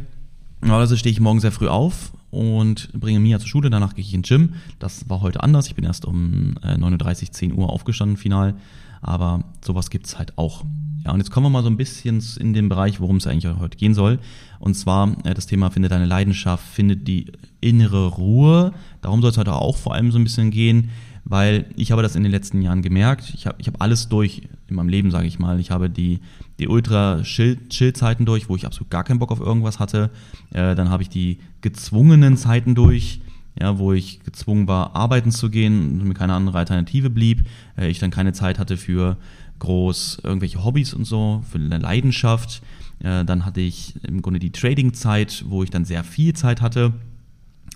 normalerweise 0.62 0.98
stehe 0.98 1.14
ich 1.14 1.20
morgen 1.20 1.40
sehr 1.40 1.52
früh 1.52 1.68
auf, 1.68 2.12
und 2.32 2.92
bringe 2.94 3.20
Mia 3.20 3.40
zur 3.40 3.48
Schule. 3.48 3.70
Danach 3.70 3.96
gehe 3.96 4.04
ich 4.04 4.14
in 4.14 4.22
den 4.22 4.28
Gym. 4.28 4.54
Das 4.80 5.10
war 5.10 5.22
heute 5.22 5.44
anders. 5.44 5.68
Ich 5.68 5.76
bin 5.76 5.86
erst 5.86 6.06
um 6.06 6.56
9.30 6.64 7.24
Uhr, 7.24 7.32
10 7.32 7.54
Uhr 7.54 7.70
aufgestanden 7.70 8.18
final. 8.18 8.56
Aber 9.02 9.44
sowas 9.64 9.90
gibt 9.90 10.08
es 10.08 10.18
halt 10.18 10.38
auch. 10.38 10.66
Ja, 11.06 11.12
und 11.12 11.20
jetzt 11.20 11.32
kommen 11.32 11.46
wir 11.46 11.50
mal 11.50 11.64
so 11.64 11.70
ein 11.70 11.78
bisschen 11.78 12.22
in 12.40 12.54
den 12.54 12.68
Bereich, 12.68 13.00
worum 13.00 13.18
es 13.18 13.28
eigentlich 13.28 13.54
heute 13.58 13.78
gehen 13.78 13.94
soll. 13.94 14.20
Und 14.60 14.76
zwar 14.76 15.16
äh, 15.26 15.34
das 15.34 15.48
Thema 15.48 15.70
Finde 15.72 15.88
deine 15.88 16.06
Leidenschaft, 16.06 16.66
findet 16.66 17.08
die 17.08 17.32
innere 17.62 18.08
Ruhe. 18.08 18.74
Darum 19.02 19.22
soll 19.22 19.32
es 19.32 19.38
heute 19.38 19.54
auch 19.54 19.78
vor 19.78 19.94
allem 19.94 20.12
so 20.12 20.20
ein 20.20 20.24
bisschen 20.24 20.52
gehen 20.52 20.90
weil 21.30 21.66
ich 21.76 21.92
habe 21.92 22.02
das 22.02 22.16
in 22.16 22.24
den 22.24 22.32
letzten 22.32 22.62
Jahren 22.64 22.82
gemerkt. 22.82 23.32
Ich 23.36 23.46
habe 23.46 23.56
ich 23.60 23.68
hab 23.68 23.82
alles 23.82 24.10
durch 24.10 24.42
in 24.68 24.76
meinem 24.76 24.90
Leben, 24.90 25.12
sage 25.12 25.28
ich 25.28 25.38
mal. 25.38 25.60
Ich 25.60 25.70
habe 25.70 25.90
die, 25.90 26.22
die 26.60 26.68
Ultra-Chill-Zeiten 26.68 28.26
durch, 28.26 28.50
wo 28.50 28.56
ich 28.56 28.66
absolut 28.66 28.90
gar 28.90 29.04
keinen 29.04 29.20
Bock 29.20 29.32
auf 29.32 29.40
irgendwas 29.40 29.80
hatte. 29.80 30.10
Äh, 30.52 30.76
dann 30.76 30.90
habe 30.90 31.04
ich 31.04 31.10
die 31.10 31.40
gezwungenen 31.62 32.38
Zeiten 32.38 32.76
durch, 32.76 33.22
ja, 33.60 33.78
wo 33.78 33.94
ich 33.94 34.22
gezwungen 34.24 34.68
war, 34.68 34.96
arbeiten 34.96 35.32
zu 35.32 35.50
gehen 35.50 36.02
und 36.02 36.08
mir 36.08 36.14
keine 36.14 36.34
andere 36.34 36.58
Alternative 36.58 37.10
blieb. 37.10 37.46
Äh, 37.78 37.90
ich 37.90 38.00
dann 38.00 38.12
keine 38.12 38.34
Zeit 38.34 38.60
hatte 38.60 38.78
für 38.78 39.18
groß 39.60 40.20
irgendwelche 40.24 40.64
Hobbys 40.64 40.94
und 40.94 41.06
so, 41.06 41.44
für 41.50 41.58
eine 41.58 41.80
Leidenschaft. 41.80 42.62
Äh, 43.00 43.26
dann 43.26 43.46
hatte 43.46 43.62
ich 43.62 43.96
im 44.04 44.22
Grunde 44.22 44.40
die 44.40 44.52
Trading-Zeit, 44.52 45.46
wo 45.48 45.64
ich 45.64 45.70
dann 45.70 45.86
sehr 45.86 46.04
viel 46.04 46.34
Zeit 46.34 46.62
hatte, 46.62 46.94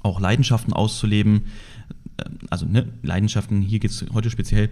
auch 0.02 0.20
Leidenschaften 0.20 0.74
auszuleben 0.74 1.44
also 2.50 2.66
ne, 2.66 2.88
Leidenschaften, 3.02 3.62
hier 3.62 3.80
geht 3.80 3.92
es 3.92 4.06
heute 4.14 4.30
speziell 4.30 4.70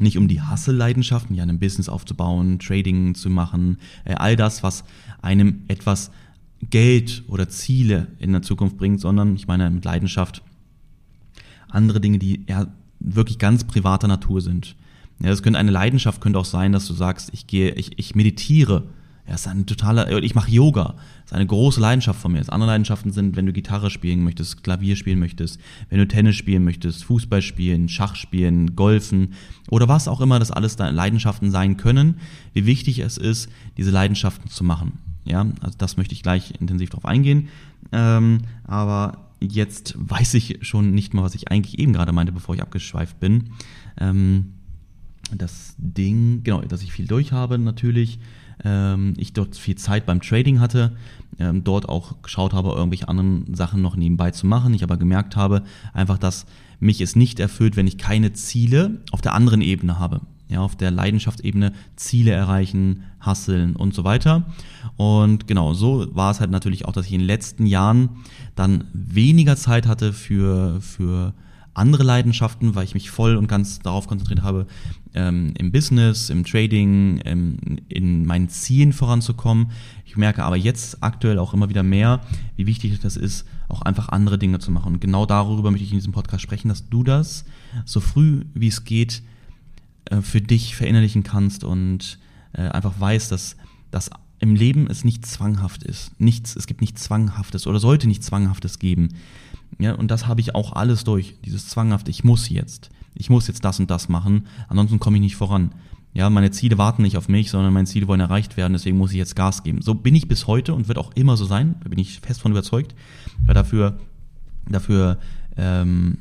nicht 0.00 0.18
um 0.18 0.28
die 0.28 0.40
Hasse-Leidenschaften, 0.40 1.34
ja, 1.34 1.44
ein 1.44 1.58
Business 1.58 1.88
aufzubauen, 1.88 2.58
Trading 2.58 3.14
zu 3.14 3.30
machen, 3.30 3.78
äh, 4.04 4.14
all 4.14 4.36
das, 4.36 4.62
was 4.62 4.84
einem 5.22 5.62
etwas 5.68 6.10
Geld 6.70 7.24
oder 7.28 7.48
Ziele 7.48 8.08
in 8.18 8.32
der 8.32 8.42
Zukunft 8.42 8.76
bringt, 8.76 9.00
sondern 9.00 9.36
ich 9.36 9.46
meine 9.46 9.70
mit 9.70 9.84
Leidenschaft 9.84 10.42
andere 11.68 12.00
Dinge, 12.00 12.18
die 12.18 12.44
eher 12.46 12.68
wirklich 13.00 13.38
ganz 13.38 13.64
privater 13.64 14.08
Natur 14.08 14.40
sind. 14.40 14.74
Ja, 15.20 15.28
das 15.28 15.42
könnte 15.42 15.58
eine 15.58 15.70
Leidenschaft 15.70 16.20
könnte 16.20 16.38
auch 16.38 16.44
sein, 16.44 16.72
dass 16.72 16.86
du 16.86 16.94
sagst, 16.94 17.30
ich 17.32 17.46
gehe, 17.46 17.72
ich, 17.72 17.98
ich 17.98 18.14
meditiere 18.14 18.84
ja, 19.28 19.34
ist 19.34 19.46
ein 19.46 19.66
totaler, 19.66 20.10
ich 20.22 20.34
mache 20.34 20.50
Yoga. 20.50 20.94
Ist 21.28 21.34
eine 21.34 21.46
große 21.46 21.78
Leidenschaft 21.78 22.22
von 22.22 22.32
mir. 22.32 22.38
Das 22.38 22.48
andere 22.48 22.70
Leidenschaften 22.70 23.12
sind, 23.12 23.36
wenn 23.36 23.44
du 23.44 23.52
Gitarre 23.52 23.90
spielen 23.90 24.24
möchtest, 24.24 24.64
Klavier 24.64 24.96
spielen 24.96 25.18
möchtest, 25.18 25.60
wenn 25.90 25.98
du 25.98 26.08
Tennis 26.08 26.36
spielen 26.36 26.64
möchtest, 26.64 27.04
Fußball 27.04 27.42
spielen, 27.42 27.90
Schach 27.90 28.16
spielen, 28.16 28.74
Golfen 28.76 29.34
oder 29.68 29.88
was 29.88 30.08
auch 30.08 30.22
immer 30.22 30.38
das 30.38 30.50
alles 30.50 30.76
deine 30.76 30.96
Leidenschaften 30.96 31.50
sein 31.50 31.76
können. 31.76 32.14
Wie 32.54 32.64
wichtig 32.64 33.00
es 33.00 33.18
ist, 33.18 33.50
diese 33.76 33.90
Leidenschaften 33.90 34.48
zu 34.48 34.64
machen. 34.64 35.00
Ja, 35.26 35.46
also 35.60 35.76
das 35.76 35.98
möchte 35.98 36.14
ich 36.14 36.22
gleich 36.22 36.54
intensiv 36.62 36.88
darauf 36.88 37.04
eingehen. 37.04 37.48
Ähm, 37.92 38.38
aber 38.64 39.28
jetzt 39.38 39.96
weiß 39.98 40.32
ich 40.32 40.60
schon 40.62 40.92
nicht 40.92 41.12
mal, 41.12 41.24
was 41.24 41.34
ich 41.34 41.50
eigentlich 41.50 41.78
eben 41.78 41.92
gerade 41.92 42.12
meinte, 42.12 42.32
bevor 42.32 42.54
ich 42.54 42.62
abgeschweift 42.62 43.20
bin. 43.20 43.50
Ähm, 44.00 44.54
das 45.36 45.74
Ding, 45.76 46.42
genau, 46.42 46.62
dass 46.62 46.80
ich 46.80 46.90
viel 46.90 47.06
durch 47.06 47.32
habe 47.32 47.58
natürlich 47.58 48.18
ähm, 48.64 49.14
ich 49.16 49.32
dort 49.32 49.56
viel 49.56 49.76
Zeit 49.76 50.06
beim 50.06 50.20
Trading 50.20 50.60
hatte, 50.60 50.96
ähm, 51.38 51.64
dort 51.64 51.88
auch 51.88 52.22
geschaut 52.22 52.52
habe, 52.52 52.70
irgendwelche 52.70 53.08
anderen 53.08 53.54
Sachen 53.54 53.82
noch 53.82 53.96
nebenbei 53.96 54.30
zu 54.30 54.46
machen. 54.46 54.74
Ich 54.74 54.82
aber 54.82 54.96
gemerkt 54.96 55.36
habe, 55.36 55.62
einfach, 55.92 56.18
dass 56.18 56.46
mich 56.80 57.00
es 57.00 57.16
nicht 57.16 57.40
erfüllt, 57.40 57.76
wenn 57.76 57.86
ich 57.86 57.98
keine 57.98 58.32
Ziele 58.32 59.00
auf 59.10 59.20
der 59.20 59.34
anderen 59.34 59.60
Ebene 59.60 59.98
habe. 59.98 60.20
Ja, 60.48 60.60
auf 60.60 60.76
der 60.76 60.90
Leidenschaftsebene 60.90 61.74
Ziele 61.96 62.30
erreichen, 62.30 63.04
hasseln 63.20 63.76
und 63.76 63.92
so 63.92 64.04
weiter. 64.04 64.46
Und 64.96 65.46
genau, 65.46 65.74
so 65.74 66.06
war 66.14 66.30
es 66.30 66.40
halt 66.40 66.50
natürlich 66.50 66.86
auch, 66.86 66.92
dass 66.92 67.04
ich 67.04 67.12
in 67.12 67.20
den 67.20 67.26
letzten 67.26 67.66
Jahren 67.66 68.08
dann 68.54 68.84
weniger 68.94 69.56
Zeit 69.56 69.86
hatte 69.86 70.14
für, 70.14 70.80
für 70.80 71.34
andere 71.74 72.02
Leidenschaften, 72.02 72.74
weil 72.74 72.84
ich 72.84 72.94
mich 72.94 73.10
voll 73.10 73.36
und 73.36 73.46
ganz 73.46 73.78
darauf 73.80 74.06
konzentriert 74.08 74.42
habe, 74.42 74.66
ähm, 75.14 75.54
im 75.58 75.72
Business, 75.72 76.30
im 76.30 76.44
Trading, 76.44 77.20
ähm, 77.24 77.56
in 77.88 78.26
meinen 78.26 78.48
Zielen 78.48 78.92
voranzukommen. 78.92 79.70
Ich 80.04 80.16
merke 80.16 80.44
aber 80.44 80.56
jetzt 80.56 81.02
aktuell 81.02 81.38
auch 81.38 81.54
immer 81.54 81.68
wieder 81.68 81.82
mehr, 81.82 82.20
wie 82.56 82.66
wichtig 82.66 82.98
das 83.00 83.16
ist, 83.16 83.46
auch 83.68 83.82
einfach 83.82 84.08
andere 84.08 84.38
Dinge 84.38 84.58
zu 84.58 84.70
machen. 84.70 84.94
Und 84.94 85.00
genau 85.00 85.26
darüber 85.26 85.70
möchte 85.70 85.84
ich 85.84 85.92
in 85.92 85.98
diesem 85.98 86.12
Podcast 86.12 86.42
sprechen, 86.42 86.68
dass 86.68 86.88
du 86.88 87.02
das 87.02 87.44
so 87.84 88.00
früh 88.00 88.44
wie 88.54 88.68
es 88.68 88.84
geht 88.84 89.22
äh, 90.06 90.22
für 90.22 90.40
dich 90.40 90.76
verinnerlichen 90.76 91.22
kannst 91.22 91.64
und 91.64 92.18
äh, 92.52 92.62
einfach 92.62 92.98
weißt, 92.98 93.30
dass 93.32 93.56
das 93.90 94.10
im 94.40 94.54
Leben 94.54 94.86
es 94.88 95.04
nicht 95.04 95.26
zwanghaft 95.26 95.82
ist. 95.82 96.18
Nichts, 96.20 96.54
es 96.56 96.66
gibt 96.66 96.80
nichts 96.80 97.02
Zwanghaftes 97.02 97.66
oder 97.66 97.80
sollte 97.80 98.06
nichts 98.06 98.26
Zwanghaftes 98.26 98.78
geben. 98.78 99.08
Ja, 99.78 99.94
und 99.94 100.10
das 100.10 100.26
habe 100.26 100.40
ich 100.40 100.54
auch 100.54 100.72
alles 100.72 101.04
durch. 101.04 101.36
Dieses 101.44 101.68
Zwanghafte, 101.68 102.10
ich 102.10 102.24
muss 102.24 102.48
jetzt. 102.48 102.90
Ich 103.14 103.30
muss 103.30 103.48
jetzt 103.48 103.64
das 103.64 103.80
und 103.80 103.90
das 103.90 104.08
machen, 104.08 104.46
ansonsten 104.68 104.98
komme 104.98 105.16
ich 105.16 105.22
nicht 105.22 105.36
voran. 105.36 105.72
Ja, 106.14 106.30
meine 106.30 106.50
Ziele 106.50 106.78
warten 106.78 107.02
nicht 107.02 107.16
auf 107.16 107.28
mich, 107.28 107.50
sondern 107.50 107.72
meine 107.72 107.86
Ziele 107.86 108.08
wollen 108.08 108.20
erreicht 108.20 108.56
werden, 108.56 108.72
deswegen 108.72 108.96
muss 108.96 109.12
ich 109.12 109.18
jetzt 109.18 109.36
Gas 109.36 109.62
geben. 109.62 109.82
So 109.82 109.94
bin 109.94 110.14
ich 110.14 110.26
bis 110.26 110.46
heute 110.46 110.74
und 110.74 110.88
wird 110.88 110.98
auch 110.98 111.12
immer 111.14 111.36
so 111.36 111.44
sein, 111.44 111.76
da 111.82 111.88
bin 111.88 111.98
ich 111.98 112.20
fest 112.20 112.40
von 112.40 112.50
überzeugt. 112.50 112.94
Weil 113.44 113.54
dafür, 113.54 113.98
dafür 114.68 115.18
ähm, 115.56 116.18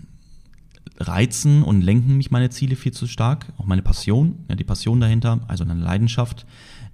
reizen 1.00 1.64
und 1.64 1.82
lenken 1.82 2.18
mich 2.18 2.32
meine 2.32 2.50
Ziele 2.50 2.76
viel 2.76 2.92
zu 2.92 3.08
stark, 3.08 3.48
auch 3.58 3.66
meine 3.66 3.82
Passion, 3.82 4.36
ja, 4.50 4.56
die 4.56 4.64
Passion 4.64 5.00
dahinter, 5.00 5.40
also 5.48 5.64
eine 5.64 5.76
Leidenschaft, 5.76 6.46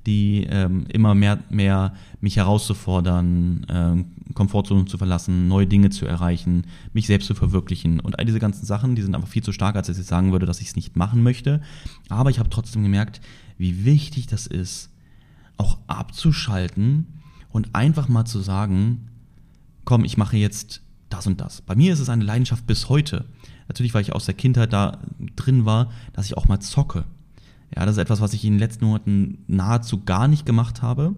die 0.06 0.46
ähm, 0.50 0.86
immer 0.90 1.16
mehr, 1.16 1.40
mehr 1.50 1.94
mich 2.20 2.36
herauszufordern, 2.36 3.66
äh, 3.70 4.34
Komfortzone 4.34 4.86
zu 4.86 4.98
verlassen, 4.98 5.48
neue 5.48 5.68
Dinge 5.68 5.90
zu 5.90 6.06
erreichen, 6.06 6.66
mich 6.94 7.08
selbst 7.08 7.28
zu 7.28 7.36
verwirklichen 7.36 8.00
und 8.00 8.20
all 8.20 8.26
diese 8.26 8.40
ganzen 8.40 8.66
Sachen, 8.66 8.96
die 8.96 9.02
sind 9.02 9.16
einfach 9.16 9.28
viel 9.28 9.44
zu 9.44 9.52
stark, 9.52 9.76
als 9.76 9.88
dass 9.88 9.98
ich 9.98 10.06
sagen 10.06 10.32
würde, 10.32 10.46
dass 10.46 10.62
ich 10.62 10.68
es 10.68 10.76
nicht 10.76 10.96
machen 10.96 11.24
möchte. 11.24 11.62
Aber 12.10 12.30
ich 12.30 12.40
habe 12.40 12.50
trotzdem 12.50 12.84
gemerkt, 12.84 13.22
wie 13.58 13.86
wichtig 13.86 14.28
das 14.28 14.48
ist, 14.48 14.90
auch 15.58 15.78
abzuschalten 15.88 17.08
und 17.50 17.76
einfach 17.76 18.10
mal 18.10 18.26
zu 18.26 18.40
sagen, 18.40 19.10
komm, 19.86 20.04
ich 20.04 20.18
mache 20.18 20.38
jetzt 20.38 20.82
das 21.10 21.28
und 21.28 21.40
das. 21.40 21.62
Bei 21.62 21.76
mir 21.76 21.94
ist 21.94 22.00
es 22.00 22.10
eine 22.10 22.24
Leidenschaft 22.24 22.66
bis 22.66 22.90
heute. 22.90 23.26
Natürlich, 23.68 23.94
weil 23.94 24.02
ich 24.02 24.14
aus 24.14 24.26
der 24.26 24.34
Kindheit 24.34 24.74
da 24.74 25.00
drin 25.36 25.66
war, 25.66 25.92
dass 26.14 26.26
ich 26.26 26.36
auch 26.36 26.48
mal 26.48 26.60
zocke. 26.60 27.06
Ja, 27.76 27.86
das 27.86 27.96
ist 27.96 28.02
etwas, 28.02 28.22
was 28.22 28.34
ich 28.34 28.46
in 28.46 28.54
den 28.54 28.60
letzten 28.60 28.86
Monaten 28.86 29.40
nahezu 29.48 30.04
gar 30.04 30.28
nicht 30.28 30.46
gemacht 30.46 30.82
habe. 30.82 31.16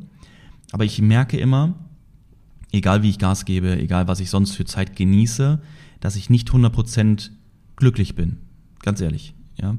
Aber 0.72 0.86
ich 0.86 1.02
merke 1.02 1.38
immer, 1.38 1.76
egal 2.72 3.04
wie 3.04 3.10
ich 3.10 3.20
Gas 3.20 3.46
gebe, 3.46 3.78
egal 3.80 4.08
was 4.08 4.20
ich 4.20 4.30
sonst 4.30 4.56
für 4.56 4.66
Zeit 4.66 4.96
genieße, 4.96 5.62
dass 6.00 6.16
ich 6.16 6.30
nicht 6.30 6.50
100% 6.50 7.32
glücklich 7.76 8.16
bin. 8.16 8.38
Ganz 8.82 9.02
ehrlich, 9.02 9.34
ja. 9.60 9.78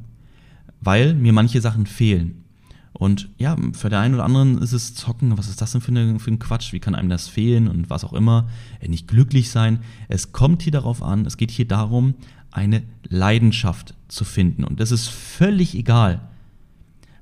Weil 0.80 1.14
mir 1.14 1.32
manche 1.32 1.60
Sachen 1.60 1.86
fehlen. 1.86 2.44
Und 2.92 3.28
ja, 3.36 3.56
für 3.72 3.90
den 3.90 3.98
einen 3.98 4.14
oder 4.14 4.24
anderen 4.24 4.58
ist 4.58 4.72
es 4.72 4.94
Zocken, 4.94 5.36
was 5.36 5.48
ist 5.48 5.60
das 5.60 5.72
denn 5.72 5.82
für, 5.82 5.90
eine, 5.90 6.18
für 6.18 6.30
ein 6.30 6.38
Quatsch? 6.38 6.72
Wie 6.72 6.80
kann 6.80 6.94
einem 6.94 7.10
das 7.10 7.28
fehlen 7.28 7.68
und 7.68 7.90
was 7.90 8.04
auch 8.04 8.14
immer? 8.14 8.48
Nicht 8.86 9.06
glücklich 9.06 9.50
sein. 9.50 9.80
Es 10.08 10.32
kommt 10.32 10.62
hier 10.62 10.72
darauf 10.72 11.02
an, 11.02 11.26
es 11.26 11.36
geht 11.36 11.50
hier 11.50 11.68
darum, 11.68 12.14
eine 12.50 12.82
Leidenschaft 13.06 13.94
zu 14.08 14.24
finden. 14.24 14.64
Und 14.64 14.80
es 14.80 14.92
ist 14.92 15.08
völlig 15.08 15.74
egal, 15.74 16.26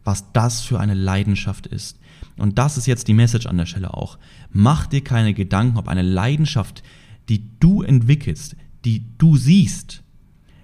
was 0.05 0.33
das 0.33 0.61
für 0.61 0.79
eine 0.79 0.95
Leidenschaft 0.95 1.67
ist. 1.67 1.99
Und 2.37 2.59
das 2.59 2.77
ist 2.77 2.87
jetzt 2.87 3.09
die 3.09 3.15
Message 3.15 3.47
an 3.47 3.57
der 3.57 3.67
Stelle 3.67 3.95
auch. 3.95 4.19
Mach 4.51 4.87
dir 4.87 5.03
keine 5.03 5.35
Gedanken, 5.35 5.79
ob 5.79 5.89
eine 5.89 6.03
Leidenschaft, 6.03 6.83
die 7.29 7.49
du 7.61 7.83
entwickelst, 7.83 8.57
die 8.85 9.07
du 9.19 9.37
siehst, 9.37 10.03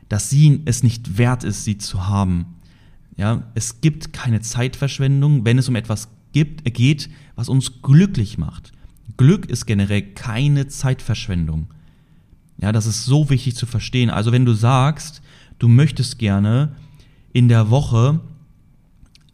dass 0.09 0.29
sie 0.29 0.61
es 0.65 0.83
nicht 0.83 1.17
wert 1.19 1.45
ist, 1.45 1.65
sie 1.65 1.79
zu 1.79 2.07
haben. 2.07 2.57
Ja, 3.17 3.45
es 3.55 3.81
gibt 3.81 4.13
keine 4.13 4.41
Zeitverschwendung, 4.41 5.45
wenn 5.45 5.59
es 5.59 5.69
um 5.69 5.77
etwas 5.77 6.09
gibt, 6.33 6.65
geht, 6.75 7.09
was 7.35 7.49
uns 7.49 7.83
glücklich 7.83 8.39
macht. 8.39 8.73
Glück 9.17 9.47
ist 9.47 9.67
generell 9.67 10.03
keine 10.03 10.69
Zeitverschwendung. 10.69 11.67
Ja, 12.61 12.73
das 12.73 12.87
ist 12.87 13.05
so 13.05 13.31
wichtig 13.31 13.57
zu 13.57 13.67
verstehen. 13.67 14.11
Also 14.11 14.33
wenn 14.33 14.45
du 14.45 14.53
sagst, 14.53 15.23
du 15.59 15.69
möchtest 15.69 16.19
gerne 16.19 16.77
in 17.33 17.49
der 17.49 17.71
Woche 17.71 18.21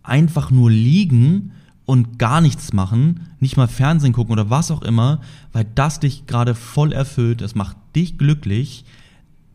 einfach 0.09 0.51
nur 0.51 0.71
liegen 0.71 1.53
und 1.85 2.19
gar 2.19 2.41
nichts 2.41 2.73
machen, 2.73 3.29
nicht 3.41 3.57
mal 3.57 3.69
Fernsehen 3.69 4.13
gucken 4.13 4.33
oder 4.33 4.51
was 4.51 4.71
auch 4.71 4.83
immer, 4.83 5.21
weil 5.53 5.67
das 5.75 6.01
dich 6.01 6.27
gerade 6.27 6.55
voll 6.55 6.93
erfüllt, 6.93 7.41
das 7.41 7.55
macht 7.55 7.77
dich 7.95 8.19
glücklich, 8.19 8.85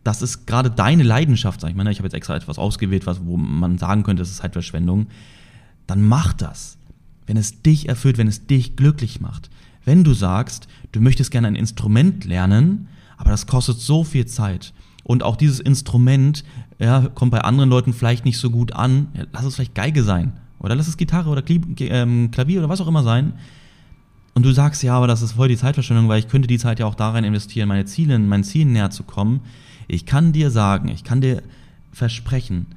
das 0.04 0.22
ist 0.22 0.48
gerade 0.48 0.72
deine 0.72 1.04
Leidenschaft, 1.04 1.62
sag 1.62 1.70
ich 1.70 1.76
mal. 1.76 1.84
Ne? 1.84 1.92
Ich 1.92 2.00
habe 2.00 2.08
jetzt 2.08 2.16
extra 2.16 2.36
etwas 2.36 2.58
ausgewählt, 2.58 3.06
was, 3.06 3.24
wo 3.26 3.38
man 3.38 3.78
sagen 3.78 4.04
könnte, 4.04 4.22
das 4.22 4.32
ist 4.32 4.38
Zeitverschwendung. 4.38 5.08
Dann 5.86 6.02
mach 6.02 6.34
das. 6.34 6.78
Wenn 7.28 7.38
es 7.38 7.62
dich 7.62 7.88
erfüllt, 7.88 8.18
wenn 8.18 8.28
es 8.28 8.48
dich 8.48 8.76
glücklich 8.76 9.22
macht. 9.22 9.50
Wenn 9.86 10.04
du 10.04 10.14
sagst, 10.14 10.68
du 10.92 11.02
möchtest 11.02 11.32
gerne 11.32 11.48
ein 11.48 11.56
Instrument 11.56 12.26
lernen, 12.26 12.88
aber 13.18 13.30
das 13.30 13.46
kostet 13.46 13.80
so 13.80 14.04
viel 14.04 14.26
Zeit. 14.26 14.74
Und 15.04 15.24
auch 15.24 15.36
dieses 15.36 15.60
Instrument 15.60 16.44
ja, 16.80 17.08
kommt 17.14 17.32
bei 17.32 17.42
anderen 17.42 17.70
Leuten 17.70 17.94
vielleicht 17.94 18.26
nicht 18.26 18.38
so 18.38 18.50
gut 18.50 18.74
an. 18.74 19.08
Ja, 19.14 19.24
lass 19.32 19.46
es 19.46 19.56
vielleicht 19.56 19.76
Geige 19.76 20.04
sein. 20.04 20.34
Oder 20.60 20.76
lass 20.76 20.88
es 20.88 20.98
Gitarre 20.98 21.30
oder 21.30 21.44
ähm, 21.48 22.30
Klavier 22.32 22.60
oder 22.60 22.70
was 22.70 22.82
auch 22.82 22.88
immer 22.88 23.04
sein. 23.04 23.34
Und 24.34 24.46
du 24.46 24.52
sagst, 24.52 24.84
ja, 24.84 24.96
aber 24.96 25.08
das 25.08 25.22
ist 25.22 25.34
voll 25.34 25.48
die 25.48 25.58
Zeitverschwendung, 25.58 26.08
weil 26.08 26.20
ich 26.20 26.28
könnte 26.28 26.48
die 26.48 26.60
Zeit 26.60 26.80
ja 26.80 26.86
auch 26.86 26.96
da 26.96 27.12
rein 27.12 27.24
investieren, 27.24 27.68
meine 27.68 27.86
Ziele, 27.86 28.18
meinen 28.18 28.44
Zielen 28.44 28.72
näher 28.72 28.92
zu 28.92 29.04
kommen. 29.04 29.42
Ich 29.88 30.06
kann 30.06 30.32
dir 30.32 30.52
sagen, 30.52 30.90
ich 30.90 31.04
kann 31.04 31.20
dir 31.20 31.42
versprechen, 31.92 32.68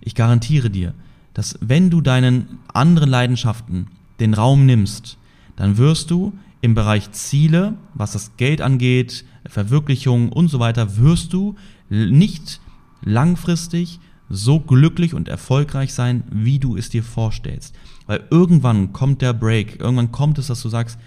ich 0.00 0.14
garantiere 0.14 0.70
dir, 0.70 0.94
dass 1.34 1.58
wenn 1.60 1.90
du 1.90 2.00
deinen 2.00 2.58
anderen 2.72 3.10
Leidenschaften 3.10 3.88
den 4.20 4.34
Raum 4.34 4.64
nimmst, 4.64 5.18
dann 5.56 5.76
wirst 5.76 6.10
du 6.10 6.32
im 6.60 6.74
Bereich 6.74 7.10
Ziele, 7.12 7.74
was 7.94 8.12
das 8.12 8.36
Geld 8.36 8.60
angeht, 8.60 9.24
Verwirklichung 9.46 10.30
und 10.30 10.48
so 10.48 10.60
weiter, 10.60 10.96
wirst 10.96 11.32
du 11.32 11.56
nicht 11.88 12.60
langfristig 13.02 14.00
so 14.28 14.60
glücklich 14.60 15.14
und 15.14 15.28
erfolgreich 15.28 15.92
sein, 15.92 16.24
wie 16.30 16.58
du 16.58 16.76
es 16.76 16.88
dir 16.88 17.02
vorstellst. 17.02 17.74
Weil 18.06 18.24
irgendwann 18.30 18.92
kommt 18.92 19.20
der 19.20 19.34
Break, 19.34 19.80
irgendwann 19.80 20.12
kommt 20.12 20.38
es, 20.38 20.46
dass 20.46 20.62
du 20.62 20.68
sagst, 20.68 20.98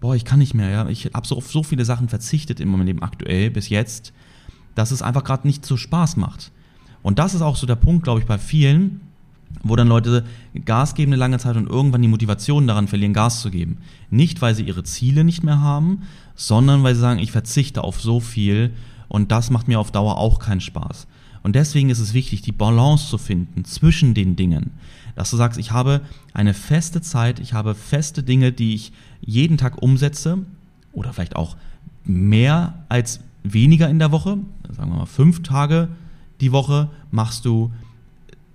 boah, 0.00 0.14
ich 0.14 0.24
kann 0.24 0.38
nicht 0.38 0.54
mehr, 0.54 0.70
ja, 0.70 0.88
ich 0.88 1.06
habe 1.14 1.26
so 1.26 1.36
auf 1.36 1.50
so 1.50 1.62
viele 1.62 1.84
Sachen 1.84 2.08
verzichtet 2.08 2.60
in 2.60 2.68
meinem 2.68 2.86
Leben 2.86 3.02
aktuell 3.02 3.50
bis 3.50 3.68
jetzt, 3.68 4.12
dass 4.74 4.90
es 4.90 5.02
einfach 5.02 5.24
gerade 5.24 5.46
nicht 5.46 5.64
so 5.64 5.76
Spaß 5.76 6.16
macht. 6.16 6.52
Und 7.02 7.18
das 7.18 7.34
ist 7.34 7.42
auch 7.42 7.56
so 7.56 7.66
der 7.66 7.76
Punkt, 7.76 8.04
glaube 8.04 8.20
ich, 8.20 8.26
bei 8.26 8.38
vielen, 8.38 9.00
wo 9.62 9.76
dann 9.76 9.88
Leute 9.88 10.24
Gas 10.64 10.94
geben 10.94 11.12
eine 11.12 11.20
lange 11.20 11.38
Zeit 11.38 11.56
und 11.56 11.68
irgendwann 11.68 12.02
die 12.02 12.08
Motivation 12.08 12.66
daran 12.66 12.88
verlieren, 12.88 13.12
Gas 13.12 13.40
zu 13.40 13.50
geben. 13.50 13.78
Nicht, 14.10 14.40
weil 14.40 14.54
sie 14.54 14.64
ihre 14.64 14.84
Ziele 14.84 15.24
nicht 15.24 15.42
mehr 15.42 15.60
haben, 15.60 16.02
sondern 16.34 16.82
weil 16.82 16.94
sie 16.94 17.00
sagen, 17.00 17.20
ich 17.20 17.32
verzichte 17.32 17.82
auf 17.82 18.00
so 18.00 18.20
viel 18.20 18.72
und 19.08 19.32
das 19.32 19.50
macht 19.50 19.68
mir 19.68 19.80
auf 19.80 19.90
Dauer 19.90 20.18
auch 20.18 20.38
keinen 20.38 20.60
Spaß. 20.60 21.06
Und 21.42 21.54
deswegen 21.54 21.90
ist 21.90 21.98
es 21.98 22.14
wichtig, 22.14 22.42
die 22.42 22.52
Balance 22.52 23.08
zu 23.08 23.18
finden 23.18 23.64
zwischen 23.64 24.14
den 24.14 24.36
Dingen. 24.36 24.72
Dass 25.14 25.30
du 25.30 25.36
sagst, 25.36 25.58
ich 25.58 25.72
habe 25.72 26.02
eine 26.34 26.54
feste 26.54 27.00
Zeit, 27.00 27.40
ich 27.40 27.52
habe 27.52 27.74
feste 27.74 28.22
Dinge, 28.22 28.52
die 28.52 28.74
ich 28.74 28.92
jeden 29.20 29.56
Tag 29.56 29.82
umsetze 29.82 30.38
oder 30.92 31.12
vielleicht 31.12 31.36
auch 31.36 31.56
mehr 32.04 32.84
als 32.88 33.20
weniger 33.42 33.88
in 33.88 33.98
der 33.98 34.12
Woche, 34.12 34.38
sagen 34.70 34.90
wir 34.90 34.98
mal 34.98 35.06
fünf 35.06 35.42
Tage 35.42 35.88
die 36.40 36.52
Woche, 36.52 36.90
machst 37.10 37.44
du 37.44 37.72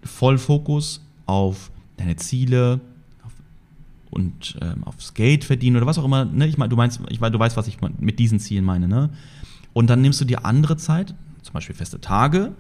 Vollfokus 0.06 1.02
auf 1.26 1.72
deine 1.98 2.16
Ziele 2.16 2.82
auf, 3.26 3.34
und 4.10 4.58
ähm, 4.62 4.84
aufs 4.84 5.14
Geld 5.14 5.44
verdienen 5.44 5.78
oder 5.78 5.86
was 5.86 5.98
auch 5.98 6.06
immer. 6.06 6.26
Ne? 6.26 6.48
Ich 6.48 6.58
meine, 6.58 6.70
du 6.70 6.76
meinst, 6.76 7.00
ich 7.10 7.20
meine, 7.20 7.32
du 7.32 7.40
weißt, 7.40 7.58
was 7.58 7.68
ich 7.68 7.78
mit 8.00 8.20
diesen 8.20 8.40
Zielen 8.40 8.66
meine. 8.66 8.88
Ne? 8.88 9.10
Und 9.74 9.90
dann 9.90 10.02
nimmst 10.02 10.22
du 10.22 10.26
dir 10.26 10.46
andere 10.46 10.78
Zeit, 10.78 11.16
zum 11.42 11.54
Beispiel 11.54 11.76
feste 11.76 12.00
Tage, 12.00 12.54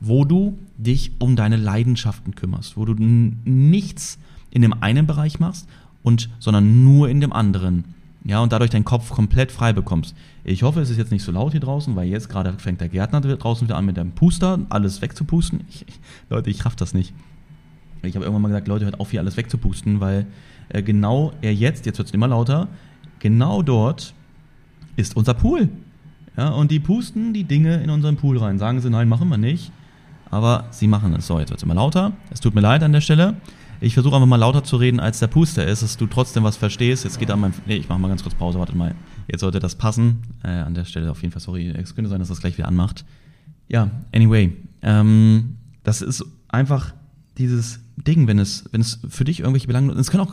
wo 0.00 0.24
du 0.24 0.58
dich 0.76 1.12
um 1.18 1.36
deine 1.36 1.56
Leidenschaften 1.56 2.34
kümmerst, 2.34 2.76
wo 2.76 2.84
du 2.84 2.94
nichts 2.94 4.18
in 4.50 4.62
dem 4.62 4.82
einen 4.82 5.06
Bereich 5.06 5.40
machst 5.40 5.68
und 6.02 6.28
sondern 6.38 6.84
nur 6.84 7.08
in 7.08 7.20
dem 7.20 7.32
anderen. 7.32 7.84
Ja, 8.24 8.40
und 8.40 8.52
dadurch 8.52 8.70
deinen 8.70 8.84
Kopf 8.84 9.10
komplett 9.10 9.50
frei 9.50 9.72
bekommst. 9.72 10.14
Ich 10.44 10.62
hoffe, 10.62 10.80
es 10.80 10.90
ist 10.90 10.96
jetzt 10.96 11.10
nicht 11.10 11.24
so 11.24 11.32
laut 11.32 11.52
hier 11.52 11.60
draußen, 11.60 11.96
weil 11.96 12.06
jetzt 12.06 12.28
gerade 12.28 12.52
fängt 12.58 12.80
der 12.80 12.88
Gärtner 12.88 13.20
draußen 13.20 13.66
wieder 13.66 13.76
an 13.76 13.84
mit 13.84 13.96
dem 13.96 14.12
Puster, 14.12 14.60
alles 14.68 15.02
wegzupusten. 15.02 15.64
Ich, 15.68 15.84
Leute, 16.30 16.50
ich 16.50 16.64
raff 16.64 16.76
das 16.76 16.94
nicht. 16.94 17.12
Ich 18.02 18.14
habe 18.14 18.24
irgendwann 18.24 18.42
mal 18.42 18.48
gesagt, 18.48 18.68
Leute, 18.68 18.84
hört 18.84 19.00
auf, 19.00 19.10
hier 19.10 19.20
alles 19.20 19.36
wegzupusten, 19.36 20.00
weil 20.00 20.26
äh, 20.68 20.82
genau 20.82 21.32
er 21.40 21.54
jetzt, 21.54 21.86
jetzt 21.86 21.98
wird 21.98 22.08
es 22.08 22.14
immer 22.14 22.28
lauter, 22.28 22.68
genau 23.18 23.62
dort 23.62 24.14
ist 24.96 25.16
unser 25.16 25.34
Pool. 25.34 25.68
Ja, 26.36 26.48
und 26.48 26.70
die 26.70 26.80
pusten 26.80 27.34
die 27.34 27.44
Dinge 27.44 27.82
in 27.82 27.90
unseren 27.90 28.16
Pool 28.16 28.38
rein. 28.38 28.58
Sagen 28.58 28.80
sie, 28.80 28.88
nein, 28.88 29.08
machen 29.08 29.28
wir 29.28 29.36
nicht. 29.36 29.70
Aber 30.30 30.64
sie 30.70 30.86
machen 30.86 31.14
es. 31.14 31.26
So, 31.26 31.38
jetzt 31.38 31.50
wird 31.50 31.58
es 31.58 31.62
immer 31.62 31.74
lauter. 31.74 32.12
Es 32.30 32.40
tut 32.40 32.54
mir 32.54 32.62
leid 32.62 32.82
an 32.82 32.92
der 32.92 33.02
Stelle. 33.02 33.36
Ich 33.82 33.94
versuche 33.94 34.14
einfach 34.14 34.28
mal 34.28 34.36
lauter 34.36 34.62
zu 34.62 34.76
reden, 34.76 35.00
als 35.00 35.18
der 35.18 35.26
Puster 35.26 35.66
ist, 35.66 35.82
dass 35.82 35.96
du 35.96 36.06
trotzdem 36.06 36.44
was 36.44 36.56
verstehst. 36.56 37.02
Jetzt 37.02 37.18
geht 37.18 37.32
an 37.32 37.40
mein. 37.40 37.52
Nee, 37.66 37.78
ich 37.78 37.88
mache 37.88 37.98
mal 37.98 38.06
ganz 38.06 38.22
kurz 38.22 38.36
Pause, 38.36 38.60
wartet 38.60 38.76
mal. 38.76 38.94
Jetzt 39.26 39.40
sollte 39.40 39.58
das 39.58 39.74
passen. 39.74 40.22
Äh, 40.44 40.50
an 40.50 40.74
der 40.74 40.84
Stelle 40.84 41.10
auf 41.10 41.20
jeden 41.20 41.32
Fall, 41.32 41.42
sorry. 41.42 41.68
Es 41.70 41.96
könnte 41.96 42.08
sein, 42.08 42.20
dass 42.20 42.28
das 42.28 42.40
gleich 42.40 42.56
wieder 42.56 42.68
anmacht. 42.68 43.04
Ja, 43.68 43.90
anyway. 44.14 44.52
Ähm, 44.82 45.56
das 45.82 46.00
ist 46.00 46.24
einfach 46.46 46.94
dieses 47.38 47.80
Ding, 47.96 48.28
wenn 48.28 48.38
es, 48.38 48.66
wenn 48.70 48.80
es 48.80 49.00
für 49.08 49.24
dich 49.24 49.40
irgendwelche 49.40 49.66
Belange, 49.66 49.92
es 49.94 50.12
kann 50.12 50.20
auch, 50.20 50.32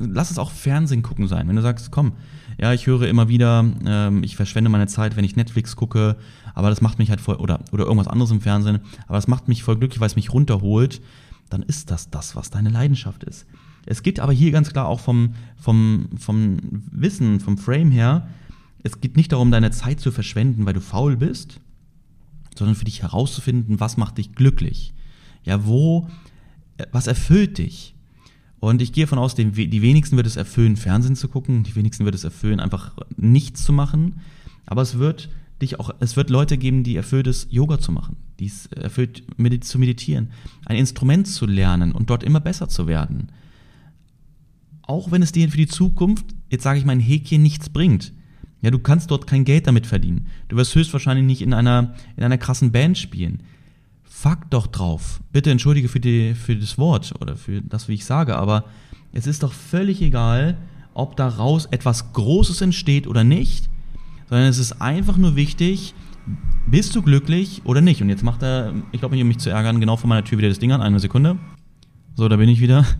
lass 0.00 0.32
es 0.32 0.38
auch 0.38 0.50
Fernsehen 0.50 1.02
gucken 1.04 1.28
sein. 1.28 1.46
Wenn 1.46 1.54
du 1.54 1.62
sagst, 1.62 1.92
komm, 1.92 2.14
ja, 2.60 2.72
ich 2.72 2.88
höre 2.88 3.02
immer 3.02 3.28
wieder, 3.28 3.64
ähm, 3.86 4.24
ich 4.24 4.34
verschwende 4.34 4.68
meine 4.68 4.88
Zeit, 4.88 5.16
wenn 5.16 5.24
ich 5.24 5.36
Netflix 5.36 5.76
gucke, 5.76 6.16
aber 6.56 6.70
das 6.70 6.80
macht 6.80 6.98
mich 6.98 7.10
halt 7.10 7.20
voll, 7.20 7.36
oder, 7.36 7.60
oder 7.70 7.84
irgendwas 7.84 8.08
anderes 8.08 8.32
im 8.32 8.40
Fernsehen, 8.40 8.80
aber 9.06 9.16
das 9.16 9.28
macht 9.28 9.46
mich 9.46 9.62
voll 9.62 9.76
glücklich, 9.76 10.00
weil 10.00 10.08
es 10.08 10.16
mich 10.16 10.32
runterholt 10.32 11.00
dann 11.50 11.62
ist 11.62 11.90
das 11.90 12.10
das, 12.10 12.34
was 12.36 12.50
deine 12.50 12.70
Leidenschaft 12.70 13.24
ist. 13.24 13.46
Es 13.86 14.02
geht 14.02 14.20
aber 14.20 14.32
hier 14.32 14.50
ganz 14.50 14.70
klar 14.70 14.86
auch 14.86 15.00
vom, 15.00 15.34
vom, 15.56 16.08
vom 16.18 16.58
Wissen, 16.90 17.40
vom 17.40 17.58
Frame 17.58 17.90
her, 17.90 18.28
es 18.82 19.00
geht 19.00 19.16
nicht 19.16 19.32
darum, 19.32 19.50
deine 19.50 19.70
Zeit 19.70 20.00
zu 20.00 20.10
verschwenden, 20.10 20.64
weil 20.64 20.72
du 20.72 20.80
faul 20.80 21.16
bist, 21.16 21.60
sondern 22.56 22.76
für 22.76 22.84
dich 22.84 23.02
herauszufinden, 23.02 23.80
was 23.80 23.96
macht 23.96 24.18
dich 24.18 24.34
glücklich. 24.34 24.94
Ja, 25.44 25.66
wo, 25.66 26.08
was 26.92 27.06
erfüllt 27.06 27.58
dich? 27.58 27.94
Und 28.58 28.82
ich 28.82 28.92
gehe 28.92 29.04
davon 29.04 29.18
aus, 29.18 29.34
die 29.34 29.82
wenigsten 29.82 30.16
wird 30.16 30.26
es 30.26 30.36
erfüllen, 30.36 30.76
Fernsehen 30.76 31.16
zu 31.16 31.28
gucken, 31.28 31.62
die 31.62 31.74
wenigsten 31.76 32.04
wird 32.04 32.14
es 32.14 32.24
erfüllen, 32.24 32.60
einfach 32.60 32.94
nichts 33.16 33.64
zu 33.64 33.72
machen. 33.72 34.20
Aber 34.66 34.82
es 34.82 34.98
wird 34.98 35.30
dich 35.60 35.78
auch, 35.78 35.90
es 36.00 36.16
wird 36.16 36.30
Leute 36.30 36.58
geben, 36.58 36.82
die 36.84 36.96
erfüllt 36.96 37.26
es, 37.26 37.46
Yoga 37.50 37.78
zu 37.78 37.92
machen, 37.92 38.16
die 38.38 38.46
es 38.46 38.66
erfüllt, 38.66 39.24
medit 39.38 39.64
zu 39.64 39.78
meditieren, 39.78 40.30
ein 40.66 40.76
Instrument 40.76 41.26
zu 41.26 41.46
lernen 41.46 41.92
und 41.92 42.10
dort 42.10 42.22
immer 42.22 42.40
besser 42.40 42.68
zu 42.68 42.86
werden. 42.86 43.30
Auch 44.82 45.12
wenn 45.12 45.22
es 45.22 45.32
dir 45.32 45.48
für 45.48 45.56
die 45.56 45.66
Zukunft, 45.66 46.26
jetzt 46.48 46.64
sage 46.64 46.78
ich 46.78 46.84
mal 46.84 46.92
ein 46.92 47.00
Häkchen, 47.00 47.42
nichts 47.42 47.68
bringt. 47.68 48.12
Ja, 48.62 48.70
du 48.70 48.78
kannst 48.78 49.10
dort 49.10 49.26
kein 49.26 49.44
Geld 49.44 49.66
damit 49.66 49.86
verdienen. 49.86 50.26
Du 50.48 50.56
wirst 50.56 50.74
höchstwahrscheinlich 50.74 51.24
nicht 51.24 51.42
in 51.42 51.54
einer, 51.54 51.94
in 52.16 52.24
einer 52.24 52.38
krassen 52.38 52.72
Band 52.72 52.98
spielen. 52.98 53.42
Fuck 54.02 54.50
doch 54.50 54.66
drauf. 54.66 55.20
Bitte 55.32 55.50
entschuldige 55.50 55.88
für, 55.88 56.00
die, 56.00 56.34
für 56.34 56.56
das 56.56 56.76
Wort 56.76 57.14
oder 57.20 57.36
für 57.36 57.62
das, 57.62 57.88
wie 57.88 57.94
ich 57.94 58.04
sage, 58.04 58.36
aber 58.36 58.64
es 59.12 59.26
ist 59.26 59.42
doch 59.42 59.52
völlig 59.52 60.02
egal, 60.02 60.58
ob 60.92 61.16
daraus 61.16 61.66
etwas 61.66 62.12
Großes 62.12 62.60
entsteht 62.60 63.06
oder 63.06 63.24
nicht, 63.24 63.70
sondern 64.30 64.48
es 64.48 64.58
ist 64.58 64.80
einfach 64.80 65.16
nur 65.16 65.36
wichtig, 65.36 65.92
bist 66.66 66.94
du 66.94 67.02
glücklich 67.02 67.62
oder 67.64 67.80
nicht? 67.80 68.00
Und 68.00 68.08
jetzt 68.08 68.22
macht 68.22 68.42
er, 68.42 68.72
ich 68.92 69.00
glaube 69.00 69.14
nicht, 69.14 69.22
um 69.22 69.28
mich 69.28 69.38
zu 69.38 69.50
ärgern, 69.50 69.80
genau 69.80 69.96
vor 69.96 70.08
meiner 70.08 70.24
Tür 70.24 70.38
wieder 70.38 70.48
das 70.48 70.60
Ding 70.60 70.72
an. 70.72 70.80
Eine 70.80 71.00
Sekunde. 71.00 71.36
So, 72.14 72.28
da 72.28 72.36
bin 72.36 72.48
ich 72.48 72.60
wieder. 72.60 72.86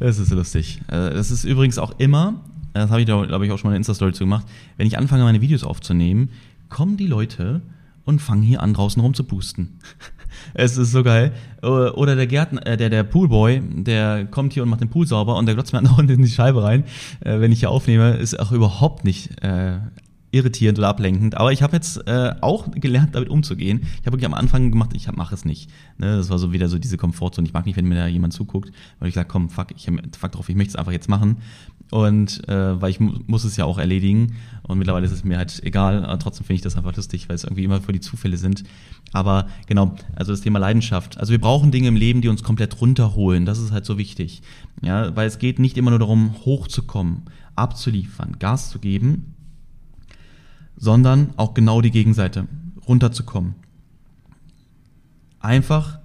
Das 0.00 0.20
ist 0.20 0.30
lustig. 0.30 0.80
Äh, 0.86 1.10
das 1.10 1.32
ist 1.32 1.42
übrigens 1.42 1.76
auch 1.76 1.98
immer, 1.98 2.34
das 2.72 2.88
habe 2.88 3.00
ich, 3.00 3.06
glaube 3.06 3.44
ich, 3.44 3.50
auch 3.50 3.58
schon 3.58 3.66
mal 3.66 3.72
eine 3.72 3.78
Insta-Story 3.78 4.12
zu 4.12 4.22
gemacht, 4.22 4.46
wenn 4.76 4.86
ich 4.86 4.96
anfange, 4.96 5.24
meine 5.24 5.40
Videos 5.40 5.64
aufzunehmen, 5.64 6.30
kommen 6.68 6.96
die 6.96 7.08
Leute 7.08 7.62
und 8.04 8.20
fangen 8.20 8.42
hier 8.42 8.62
an, 8.62 8.74
draußen 8.74 9.02
rum 9.02 9.14
zu 9.14 9.24
pusten. 9.24 9.80
Es 10.54 10.76
ist 10.76 10.92
so 10.92 11.02
geil. 11.02 11.32
Oder 11.62 12.14
der 12.14 12.28
Gärtner, 12.28 12.64
äh, 12.64 12.76
der, 12.76 12.90
der 12.90 13.02
Poolboy, 13.02 13.60
der 13.60 14.24
kommt 14.26 14.52
hier 14.52 14.62
und 14.62 14.68
macht 14.68 14.80
den 14.80 14.88
Pool 14.88 15.04
sauber 15.04 15.36
und 15.36 15.46
der 15.46 15.56
glotzt 15.56 15.72
mir 15.72 15.80
andauernd 15.80 16.08
in 16.10 16.22
die 16.22 16.28
Scheibe 16.28 16.62
rein, 16.62 16.84
äh, 17.20 17.40
wenn 17.40 17.50
ich 17.50 17.58
hier 17.58 17.70
aufnehme, 17.70 18.12
ist 18.12 18.38
auch 18.38 18.52
überhaupt 18.52 19.04
nicht 19.04 19.42
äh, 19.42 19.78
irritierend 20.30 20.78
oder 20.78 20.88
ablenkend. 20.88 21.36
Aber 21.36 21.52
ich 21.52 21.62
habe 21.62 21.74
jetzt 21.74 22.06
äh, 22.06 22.34
auch 22.40 22.70
gelernt, 22.70 23.14
damit 23.14 23.30
umzugehen. 23.30 23.80
Ich 23.82 24.06
habe 24.06 24.12
wirklich 24.12 24.26
am 24.26 24.34
Anfang 24.34 24.70
gemacht, 24.70 24.90
ich 24.94 25.10
mache 25.12 25.34
es 25.34 25.44
nicht. 25.44 25.70
Ne? 25.96 26.16
Das 26.16 26.28
war 26.28 26.38
so 26.38 26.52
wieder 26.52 26.68
so 26.68 26.78
diese 26.78 26.98
Komfortzone. 26.98 27.46
Ich 27.46 27.54
mag 27.54 27.64
nicht, 27.66 27.76
wenn 27.76 27.86
mir 27.86 27.94
da 27.94 28.06
jemand 28.06 28.32
zuguckt, 28.32 28.70
weil 28.98 29.08
ich 29.08 29.14
sage, 29.14 29.28
komm, 29.28 29.48
fuck, 29.48 29.68
ich 29.74 29.90
fuck 30.18 30.32
drauf, 30.32 30.48
ich 30.48 30.56
möchte 30.56 30.72
es 30.72 30.76
einfach 30.76 30.92
jetzt 30.92 31.08
machen. 31.08 31.38
Und 31.90 32.46
äh, 32.48 32.80
weil 32.80 32.90
ich 32.90 33.00
mu 33.00 33.12
muss 33.26 33.44
es 33.44 33.56
ja 33.56 33.64
auch 33.64 33.78
erledigen. 33.78 34.34
Und 34.62 34.78
mittlerweile 34.78 35.06
ist 35.06 35.12
es 35.12 35.24
mir 35.24 35.38
halt 35.38 35.62
egal. 35.64 36.04
Aber 36.04 36.18
trotzdem 36.18 36.44
finde 36.44 36.56
ich 36.56 36.62
das 36.62 36.76
einfach 36.76 36.94
lustig, 36.94 37.28
weil 37.28 37.36
es 37.36 37.44
irgendwie 37.44 37.64
immer 37.64 37.80
für 37.80 37.92
die 37.92 38.00
Zufälle 38.00 38.36
sind. 38.36 38.64
Aber 39.12 39.48
genau, 39.66 39.94
also 40.14 40.32
das 40.32 40.42
Thema 40.42 40.58
Leidenschaft. 40.58 41.18
Also 41.18 41.30
wir 41.32 41.40
brauchen 41.40 41.70
Dinge 41.70 41.88
im 41.88 41.96
Leben, 41.96 42.20
die 42.20 42.28
uns 42.28 42.42
komplett 42.42 42.78
runterholen. 42.82 43.46
Das 43.46 43.58
ist 43.58 43.72
halt 43.72 43.86
so 43.86 43.96
wichtig. 43.96 44.42
Ja, 44.82 45.16
weil 45.16 45.26
es 45.26 45.38
geht 45.38 45.58
nicht 45.58 45.78
immer 45.78 45.90
nur 45.90 45.98
darum, 45.98 46.34
hochzukommen, 46.44 47.22
abzuliefern, 47.56 48.36
Gas 48.38 48.68
zu 48.68 48.78
geben, 48.78 49.34
sondern 50.78 51.34
auch 51.36 51.54
genau 51.54 51.80
die 51.80 51.90
Gegenseite, 51.90 52.46
runterzukommen. 52.86 53.54
Einfach, 55.40 55.98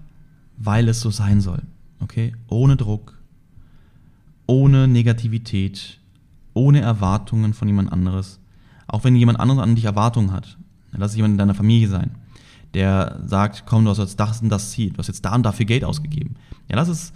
weil 0.57 0.89
es 0.89 0.99
so 0.99 1.11
sein 1.11 1.39
soll. 1.41 1.61
Okay? 1.99 2.33
Ohne 2.47 2.75
Druck, 2.75 3.17
ohne 4.47 4.87
Negativität, 4.87 5.99
ohne 6.53 6.81
Erwartungen 6.81 7.53
von 7.53 7.67
jemand 7.67 7.91
anderes. 7.91 8.39
Auch 8.87 9.03
wenn 9.03 9.15
jemand 9.15 9.39
anderes 9.39 9.61
an 9.61 9.75
dich 9.75 9.85
Erwartungen 9.85 10.31
hat, 10.31 10.57
lass 10.91 11.11
es 11.11 11.17
jemand 11.17 11.33
in 11.33 11.37
deiner 11.37 11.55
Familie 11.55 11.87
sein, 11.87 12.11
der 12.73 13.19
sagt, 13.25 13.65
komm, 13.65 13.85
du 13.85 13.91
hast 13.91 13.99
jetzt 13.99 14.19
das 14.19 14.41
und 14.41 14.49
das 14.49 14.71
Ziel, 14.71 14.91
du 14.91 14.97
hast 14.97 15.07
jetzt 15.07 15.23
da 15.23 15.35
und 15.35 15.43
dafür 15.43 15.65
Geld 15.65 15.83
ausgegeben. 15.83 16.35
Ja, 16.69 16.75
lass 16.75 16.89
es 16.89 17.13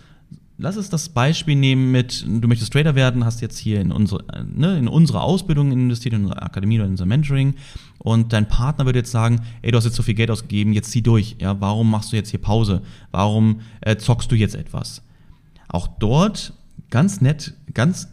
lass 0.58 0.76
es 0.76 0.90
das 0.90 1.10
Beispiel 1.10 1.56
nehmen 1.56 1.92
mit, 1.92 2.26
du 2.28 2.48
möchtest 2.48 2.74
Trader 2.74 2.96
werden, 2.96 3.24
hast 3.24 3.42
jetzt 3.42 3.58
hier 3.58 3.80
in 3.80 3.92
unsere, 3.92 4.24
ne, 4.46 4.78
in 4.78 4.88
unsere 4.88 5.22
Ausbildung 5.22 5.72
investiert, 5.72 6.16
in 6.16 6.24
unsere 6.24 6.42
Akademie 6.42 6.78
oder 6.78 6.86
in 6.86 6.92
unser 6.92 7.06
Mentoring 7.06 7.56
und 8.00 8.34
dein 8.34 8.48
Partner 8.48 8.86
würde 8.86 9.00
jetzt 9.00 9.12
sagen, 9.12 9.42
ey, 9.62 9.72
du 9.72 9.78
hast 9.78 9.86
jetzt 9.86 9.96
so 9.96 10.04
viel 10.04 10.16
Geld 10.16 10.32
ausgegeben, 10.32 10.74
jetzt 10.74 10.92
zieh 10.92 11.02
durch, 11.02 11.36
ja, 11.40 11.60
warum 11.62 11.92
machst 11.92 12.12
du 12.12 12.16
jetzt 12.16 12.30
hier 12.30 12.42
Pause? 12.42 12.82
Warum 13.12 13.62
äh, 13.82 13.98
zockst 13.98 14.32
du 14.32 14.36
jetzt 14.36 14.56
etwas? 14.56 15.04
Auch 15.68 15.88
dort 15.88 16.54
ganz 16.90 17.22
nett, 17.22 17.54
ganz, 17.74 18.08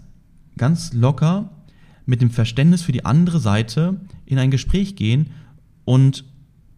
ganz 0.56 0.92
locker 0.92 1.50
mit 2.06 2.20
dem 2.20 2.30
Verständnis 2.30 2.82
für 2.82 2.92
die 2.92 3.04
andere 3.04 3.40
Seite 3.40 4.00
in 4.26 4.38
ein 4.38 4.50
Gespräch 4.50 4.96
gehen 4.96 5.30
und 5.84 6.24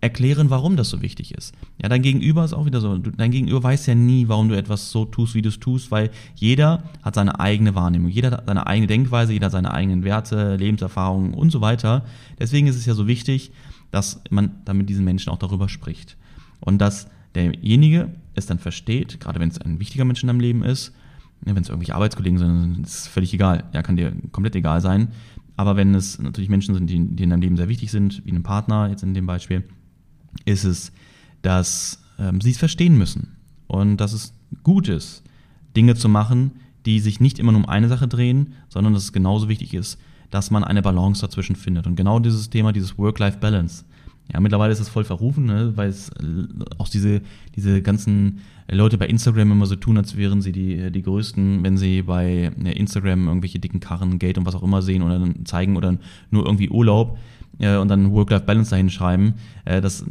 erklären, 0.07 0.51
warum 0.51 0.77
das 0.77 0.91
so 0.91 1.03
wichtig 1.03 1.35
ist. 1.35 1.55
Ja, 1.83 1.89
dein 1.89 2.03
Gegenüber 2.03 2.45
ist 2.45 2.53
auch 2.53 2.67
wieder 2.67 2.81
so. 2.81 2.97
Dein 2.97 3.31
Gegenüber 3.31 3.63
weiß 3.63 3.87
ja 3.87 3.95
nie, 3.95 4.29
warum 4.29 4.49
du 4.49 4.57
etwas 4.57 4.91
so 4.91 5.05
tust, 5.05 5.35
wie 5.35 5.43
du 5.43 5.49
es 5.49 5.59
tust, 5.59 5.91
weil 5.91 6.11
jeder 6.37 6.85
hat 7.03 7.17
seine 7.17 7.41
eigene 7.41 7.75
Wahrnehmung, 7.75 8.09
jeder 8.09 8.31
hat 8.31 8.47
seine 8.47 8.67
eigene 8.67 8.87
Denkweise, 8.87 9.33
jeder 9.33 9.47
hat 9.47 9.53
seine 9.53 9.73
eigenen 9.73 10.05
Werte, 10.05 10.57
Lebenserfahrungen 10.57 11.35
und 11.35 11.51
so 11.51 11.61
weiter. 11.61 12.05
Deswegen 12.39 12.67
ist 12.69 12.77
es 12.77 12.87
ja 12.87 12.95
so 12.95 13.07
wichtig, 13.07 13.51
dass 13.91 14.21
man 14.31 14.53
dann 14.65 14.77
mit 14.77 14.89
diesen 14.89 15.05
Menschen 15.05 15.31
auch 15.31 15.39
darüber 15.39 15.69
spricht. 15.69 16.17
Und 16.61 16.79
dass 16.79 17.09
derjenige 17.35 18.11
es 18.35 18.47
dann 18.47 18.59
versteht, 18.59 19.21
gerade 19.21 19.41
wenn 19.41 19.49
es 19.49 19.61
ein 19.61 19.81
wichtiger 19.81 20.05
Mensch 20.05 20.23
in 20.23 20.29
deinem 20.29 20.41
Leben 20.41 20.63
ist, 20.63 20.93
wenn 21.43 21.57
es 21.57 21.69
irgendwelche 21.69 21.95
Arbeitskollegen 21.95 22.39
sind, 22.39 22.87
ist 22.87 23.01
es 23.01 23.07
völlig 23.09 23.35
egal. 23.35 23.65
Ja, 23.73 23.83
kann 23.83 23.97
dir 23.97 24.13
komplett 24.33 24.57
egal 24.57 24.81
sein. 24.81 25.09
Aber 25.57 25.77
wenn 25.77 25.95
es 25.95 26.19
natürlich 26.19 26.51
Menschen 26.51 26.75
sind, 26.75 26.89
die, 26.89 26.99
die 26.99 27.23
in 27.23 27.31
deinem 27.31 27.41
Leben 27.41 27.57
sehr 27.57 27.69
wichtig 27.69 27.91
sind, 27.91 28.23
wie 28.25 28.33
ein 28.33 28.43
Partner 28.43 28.89
jetzt 28.91 29.03
in 29.03 29.15
dem 29.15 29.27
Beispiel, 29.27 29.65
ist 30.45 30.65
es, 30.65 30.93
dass 31.43 32.03
ähm, 32.19 32.41
sie 32.41 32.51
es 32.51 32.59
verstehen 32.59 32.97
müssen 32.97 33.37
und 33.67 33.97
dass 33.99 34.13
es 34.13 34.33
gut 34.63 34.89
ist, 34.89 35.23
Dinge 35.77 35.95
zu 35.95 36.09
machen, 36.09 36.53
die 36.87 37.01
sich 37.01 37.21
nicht 37.21 37.39
immer 37.39 37.53
nur 37.53 37.63
um 37.63 37.69
eine 37.69 37.89
Sache 37.89 38.09
drehen, 38.09 38.55
sondern 38.69 38.95
dass 38.95 39.05
es 39.05 39.13
genauso 39.13 39.49
wichtig 39.49 39.75
ist, 39.75 39.99
dass 40.31 40.51
man 40.51 40.65
eine 40.65 40.83
Balance 40.83 41.21
dazwischen 41.21 41.57
findet. 41.57 41.87
Und 41.87 41.97
genau 41.97 42.19
dieses 42.19 42.51
Thema, 42.51 42.73
dieses 42.73 42.97
Work-Life-Balance. 42.99 43.85
Ja, 44.33 44.41
mittlerweile 44.41 44.73
ist 44.73 44.81
es 44.81 44.89
voll 44.89 45.05
verrufen, 45.05 45.47
ne, 45.47 45.73
weil 45.77 45.89
es 45.89 46.09
äh, 46.09 46.47
auch 46.79 46.89
diese, 46.89 47.23
diese 47.55 47.81
ganzen 47.81 48.41
Leute 48.69 48.99
bei 48.99 49.07
Instagram 49.07 49.53
immer 49.53 49.67
so 49.67 49.77
tun, 49.77 49.97
als 49.97 50.17
wären 50.17 50.43
sie 50.43 50.51
die, 50.51 50.91
die 50.91 51.03
größten, 51.03 51.63
wenn 51.63 51.77
sie 51.77 52.03
bei 52.03 52.51
ne, 52.57 52.73
Instagram 52.73 53.29
irgendwelche 53.29 53.61
dicken 53.61 53.79
Karren, 53.79 54.19
Geld 54.19 54.37
und 54.39 54.47
was 54.47 54.57
auch 54.57 54.65
immer 54.65 54.83
sehen 54.83 55.03
oder 55.03 55.21
dann 55.21 55.47
zeigen 55.47 55.77
oder 55.77 55.97
nur 56.31 56.45
irgendwie 56.45 56.71
Urlaub 56.71 57.19
äh, 57.59 57.77
und 57.77 57.89
dann 57.89 58.13
Work-Life-Balance 58.13 58.71
dahin 58.71 58.91
schreiben. 58.91 59.35
Äh, 59.65 59.81
das, 59.81 60.05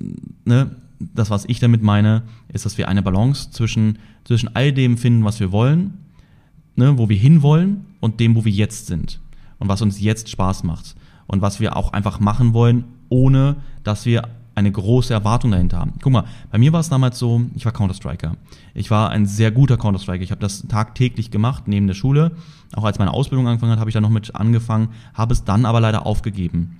ne, 0.46 0.72
das, 1.00 1.30
was 1.30 1.46
ich 1.46 1.60
damit 1.60 1.82
meine, 1.84 2.24
ist, 2.52 2.66
dass 2.66 2.78
wir 2.78 2.88
eine 2.88 3.02
Balance 3.02 3.52
zwischen, 3.52 4.00
zwischen 4.24 4.56
all 4.56 4.72
dem 4.72 4.98
finden, 4.98 5.24
was 5.24 5.40
wir 5.40 5.52
wollen, 5.52 5.94
ne, 6.76 6.98
wo 6.98 7.10
wir 7.10 7.18
hinwollen 7.18 7.86
und 8.00 8.20
dem, 8.20 8.36
wo 8.36 8.46
wir 8.46 8.52
jetzt 8.52 8.88
sind. 8.88 9.20
Und 9.60 9.70
was 9.70 9.82
uns 9.82 10.02
jetzt 10.02 10.30
Spaß 10.30 10.64
macht. 10.64 10.96
Und 11.28 11.42
was 11.42 11.60
wir 11.60 11.76
auch 11.76 11.94
einfach 11.94 12.20
machen 12.20 12.54
wollen, 12.54 12.84
ohne 13.10 13.56
dass 13.84 14.06
wir 14.06 14.24
eine 14.56 14.72
große 14.72 15.14
Erwartung 15.14 15.52
dahinter 15.52 15.80
haben. 15.80 15.94
Guck 16.02 16.14
mal, 16.14 16.24
bei 16.50 16.58
mir 16.58 16.72
war 16.72 16.80
es 16.80 16.90
damals 16.90 17.20
so, 17.20 17.42
ich 17.56 17.66
war 17.66 17.74
Counter-Striker. 17.74 18.38
Ich 18.74 18.90
war 18.90 19.10
ein 19.10 19.26
sehr 19.26 19.52
guter 19.52 19.78
Counter-Striker. 19.78 20.24
Ich 20.24 20.32
habe 20.32 20.42
das 20.42 20.66
tagtäglich 20.68 21.30
gemacht, 21.30 21.68
neben 21.68 21.88
der 21.88 21.94
Schule. 21.94 22.32
Auch 22.74 22.86
als 22.86 22.98
meine 22.98 23.12
Ausbildung 23.14 23.48
angefangen 23.48 23.74
hat, 23.74 23.80
habe 23.80 23.90
ich 23.90 23.94
da 23.94 24.02
noch 24.02 24.10
mit 24.10 24.34
angefangen, 24.34 24.90
habe 25.14 25.34
es 25.34 25.44
dann 25.44 25.66
aber 25.66 25.82
leider 25.82 26.06
aufgegeben. 26.06 26.78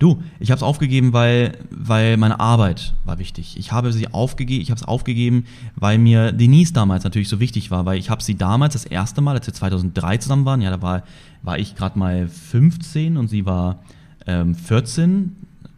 Du, 0.00 0.22
ich 0.38 0.50
habe 0.50 0.56
es 0.56 0.62
aufgegeben, 0.62 1.12
weil, 1.12 1.58
weil 1.70 2.16
meine 2.16 2.40
Arbeit 2.40 2.94
war 3.04 3.18
wichtig. 3.18 3.58
Ich 3.58 3.70
habe 3.70 3.92
sie 3.92 4.08
aufgegeben, 4.12 4.62
ich 4.62 4.70
habe 4.70 4.80
es 4.80 4.88
aufgegeben, 4.88 5.44
weil 5.76 5.98
mir 5.98 6.32
Denise 6.32 6.72
damals 6.72 7.04
natürlich 7.04 7.28
so 7.28 7.38
wichtig 7.38 7.70
war, 7.70 7.84
weil 7.84 7.98
ich 7.98 8.08
habe 8.08 8.22
sie 8.22 8.34
damals 8.34 8.72
das 8.72 8.86
erste 8.86 9.20
Mal, 9.20 9.36
als 9.36 9.46
wir 9.46 9.52
2003 9.52 10.16
zusammen 10.16 10.46
waren, 10.46 10.62
ja, 10.62 10.70
da 10.70 10.80
war, 10.80 11.02
war 11.42 11.58
ich 11.58 11.76
gerade 11.76 11.98
mal 11.98 12.28
15 12.28 13.18
und 13.18 13.28
sie 13.28 13.44
war 13.44 13.80
ähm, 14.26 14.54
14 14.54 15.36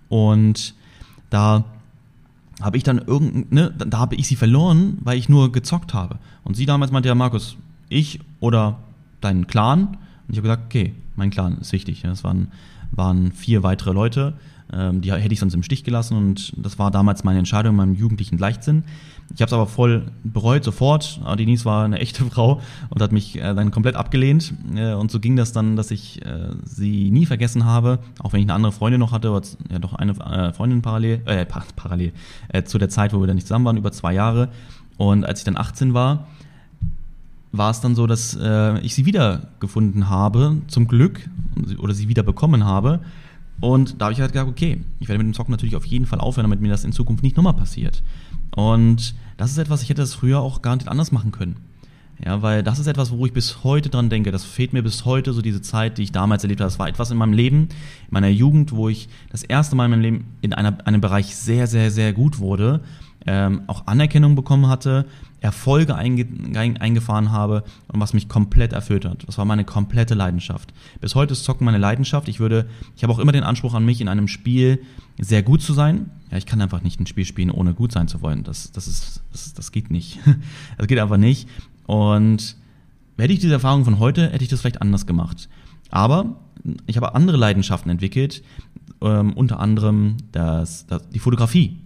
und 0.08 0.74
da 1.28 1.64
habe 2.60 2.76
ich 2.76 2.84
dann 2.84 2.98
irgendein, 2.98 3.46
ne, 3.50 3.74
da 3.76 3.98
habe 3.98 4.14
ich 4.14 4.28
sie 4.28 4.36
verloren, 4.36 4.98
weil 5.00 5.18
ich 5.18 5.28
nur 5.28 5.50
gezockt 5.50 5.94
habe. 5.94 6.20
Und 6.44 6.56
sie 6.56 6.64
damals 6.64 6.92
meinte 6.92 7.08
ja, 7.08 7.16
Markus, 7.16 7.56
ich 7.88 8.20
oder 8.38 8.78
dein 9.20 9.48
Clan. 9.48 9.88
Und 9.88 9.98
ich 10.28 10.36
habe 10.36 10.42
gesagt, 10.42 10.66
okay, 10.66 10.94
mein 11.16 11.30
Clan 11.30 11.58
ist 11.58 11.72
wichtig. 11.72 12.02
Das 12.02 12.22
waren 12.22 12.52
waren 12.92 13.32
vier 13.32 13.62
weitere 13.62 13.92
Leute. 13.92 14.34
Ähm, 14.72 15.02
die 15.02 15.12
hätte 15.12 15.32
ich 15.32 15.40
sonst 15.40 15.54
im 15.54 15.62
Stich 15.62 15.84
gelassen 15.84 16.16
und 16.16 16.52
das 16.56 16.78
war 16.78 16.90
damals 16.90 17.24
meine 17.24 17.38
Entscheidung 17.38 17.72
in 17.72 17.76
meinem 17.76 17.94
jugendlichen 17.94 18.38
Leichtsinn. 18.38 18.84
Ich 19.34 19.40
habe 19.40 19.48
es 19.48 19.52
aber 19.52 19.66
voll 19.66 20.06
bereut, 20.24 20.64
sofort. 20.64 21.20
Denise 21.38 21.64
war 21.64 21.84
eine 21.84 21.98
echte 21.98 22.24
Frau 22.30 22.60
und 22.90 23.02
hat 23.02 23.12
mich 23.12 23.36
äh, 23.36 23.54
dann 23.54 23.70
komplett 23.70 23.96
abgelehnt. 23.96 24.54
Äh, 24.74 24.94
und 24.94 25.10
so 25.10 25.20
ging 25.20 25.36
das 25.36 25.52
dann, 25.52 25.76
dass 25.76 25.90
ich 25.90 26.24
äh, 26.24 26.50
sie 26.64 27.10
nie 27.10 27.26
vergessen 27.26 27.64
habe, 27.64 27.98
auch 28.18 28.32
wenn 28.32 28.40
ich 28.40 28.46
eine 28.46 28.54
andere 28.54 28.72
Freundin 28.72 29.00
noch 29.00 29.12
hatte, 29.12 29.30
oder 29.30 29.46
ja 29.70 29.78
doch 29.78 29.94
eine 29.94 30.12
äh, 30.12 30.52
Freundin 30.52 30.82
parallel, 30.82 31.22
äh, 31.26 31.46
parallel, 31.76 32.12
äh, 32.48 32.62
zu 32.64 32.78
der 32.78 32.88
Zeit, 32.88 33.12
wo 33.12 33.20
wir 33.20 33.26
dann 33.26 33.36
nicht 33.36 33.46
zusammen 33.46 33.64
waren, 33.64 33.76
über 33.76 33.92
zwei 33.92 34.14
Jahre. 34.14 34.48
Und 34.96 35.24
als 35.24 35.40
ich 35.40 35.44
dann 35.44 35.56
18 35.56 35.94
war, 35.94 36.26
war 37.52 37.70
es 37.70 37.80
dann 37.80 37.94
so, 37.94 38.06
dass 38.06 38.36
äh, 38.40 38.78
ich 38.80 38.94
sie 38.94 39.06
wiedergefunden 39.06 40.08
habe, 40.08 40.56
zum 40.68 40.88
Glück, 40.88 41.28
oder 41.78 41.94
sie 41.94 42.08
wieder 42.08 42.22
bekommen 42.22 42.64
habe. 42.64 43.00
Und 43.60 44.00
da 44.00 44.06
habe 44.06 44.14
ich 44.14 44.20
halt 44.20 44.32
gedacht, 44.32 44.48
okay, 44.48 44.80
ich 44.98 45.08
werde 45.08 45.22
mit 45.22 45.32
dem 45.32 45.36
Zocken 45.36 45.52
natürlich 45.52 45.76
auf 45.76 45.84
jeden 45.84 46.06
Fall 46.06 46.18
aufhören, 46.18 46.44
damit 46.44 46.60
mir 46.60 46.70
das 46.70 46.84
in 46.84 46.92
Zukunft 46.92 47.22
nicht 47.22 47.36
nochmal 47.36 47.54
passiert. 47.54 48.02
Und 48.56 49.14
das 49.36 49.50
ist 49.50 49.58
etwas, 49.58 49.82
ich 49.82 49.90
hätte 49.90 50.02
das 50.02 50.14
früher 50.14 50.40
auch 50.40 50.62
gar 50.62 50.76
nicht 50.76 50.88
anders 50.88 51.12
machen 51.12 51.30
können. 51.30 51.56
Ja, 52.24 52.40
weil 52.40 52.62
das 52.62 52.78
ist 52.78 52.86
etwas, 52.86 53.10
wo 53.10 53.26
ich 53.26 53.32
bis 53.32 53.64
heute 53.64 53.88
dran 53.88 54.08
denke. 54.08 54.30
Das 54.30 54.44
fehlt 54.44 54.72
mir 54.72 54.82
bis 54.82 55.04
heute, 55.04 55.32
so 55.32 55.42
diese 55.42 55.60
Zeit, 55.60 55.98
die 55.98 56.04
ich 56.04 56.12
damals 56.12 56.44
erlebt 56.44 56.60
habe. 56.60 56.68
Das 56.70 56.78
war 56.78 56.88
etwas 56.88 57.10
in 57.10 57.16
meinem 57.16 57.32
Leben, 57.32 57.62
in 57.62 58.10
meiner 58.10 58.28
Jugend, 58.28 58.72
wo 58.72 58.88
ich 58.88 59.08
das 59.30 59.42
erste 59.42 59.74
Mal 59.74 59.86
in 59.86 59.90
meinem 59.92 60.02
Leben 60.02 60.24
in 60.40 60.52
einer, 60.52 60.78
einem 60.86 61.00
Bereich 61.00 61.34
sehr, 61.34 61.66
sehr, 61.66 61.90
sehr 61.90 62.12
gut 62.12 62.38
wurde, 62.38 62.80
ähm, 63.26 63.62
auch 63.66 63.86
Anerkennung 63.86 64.36
bekommen 64.36 64.68
hatte, 64.68 65.06
Erfolge 65.42 65.96
einge 65.96 66.26
eingefahren 66.54 67.32
habe 67.32 67.64
und 67.88 68.00
was 68.00 68.14
mich 68.14 68.28
komplett 68.28 68.72
erfüllt 68.72 69.04
hat. 69.04 69.26
Das 69.26 69.38
war 69.38 69.44
meine 69.44 69.64
komplette 69.64 70.14
Leidenschaft. 70.14 70.72
Bis 71.00 71.16
heute 71.16 71.32
ist 71.32 71.42
Zocken 71.42 71.64
meine 71.64 71.78
Leidenschaft. 71.78 72.28
Ich 72.28 72.38
würde, 72.38 72.68
ich 72.96 73.02
habe 73.02 73.12
auch 73.12 73.18
immer 73.18 73.32
den 73.32 73.42
Anspruch 73.42 73.74
an 73.74 73.84
mich, 73.84 74.00
in 74.00 74.08
einem 74.08 74.28
Spiel 74.28 74.82
sehr 75.20 75.42
gut 75.42 75.60
zu 75.60 75.72
sein. 75.72 76.10
Ja, 76.30 76.38
ich 76.38 76.46
kann 76.46 76.60
einfach 76.62 76.82
nicht 76.82 77.00
ein 77.00 77.06
Spiel 77.06 77.24
spielen, 77.24 77.50
ohne 77.50 77.74
gut 77.74 77.90
sein 77.90 78.06
zu 78.06 78.22
wollen. 78.22 78.44
Das, 78.44 78.70
das 78.70 78.86
ist, 78.86 79.22
das, 79.32 79.52
das 79.52 79.72
geht 79.72 79.90
nicht. 79.90 80.20
Das 80.78 80.86
geht 80.86 80.98
einfach 80.98 81.18
nicht. 81.18 81.48
Und 81.86 82.56
hätte 83.18 83.32
ich 83.32 83.40
diese 83.40 83.52
Erfahrung 83.52 83.84
von 83.84 83.98
heute, 83.98 84.30
hätte 84.30 84.44
ich 84.44 84.50
das 84.50 84.60
vielleicht 84.60 84.80
anders 84.80 85.06
gemacht. 85.06 85.48
Aber 85.90 86.36
ich 86.86 86.96
habe 86.96 87.14
andere 87.14 87.36
Leidenschaften 87.36 87.90
entwickelt, 87.90 88.42
ähm, 89.00 89.32
unter 89.32 89.58
anderem 89.58 90.16
das, 90.30 90.86
das, 90.86 91.08
die 91.10 91.18
Fotografie. 91.18 91.78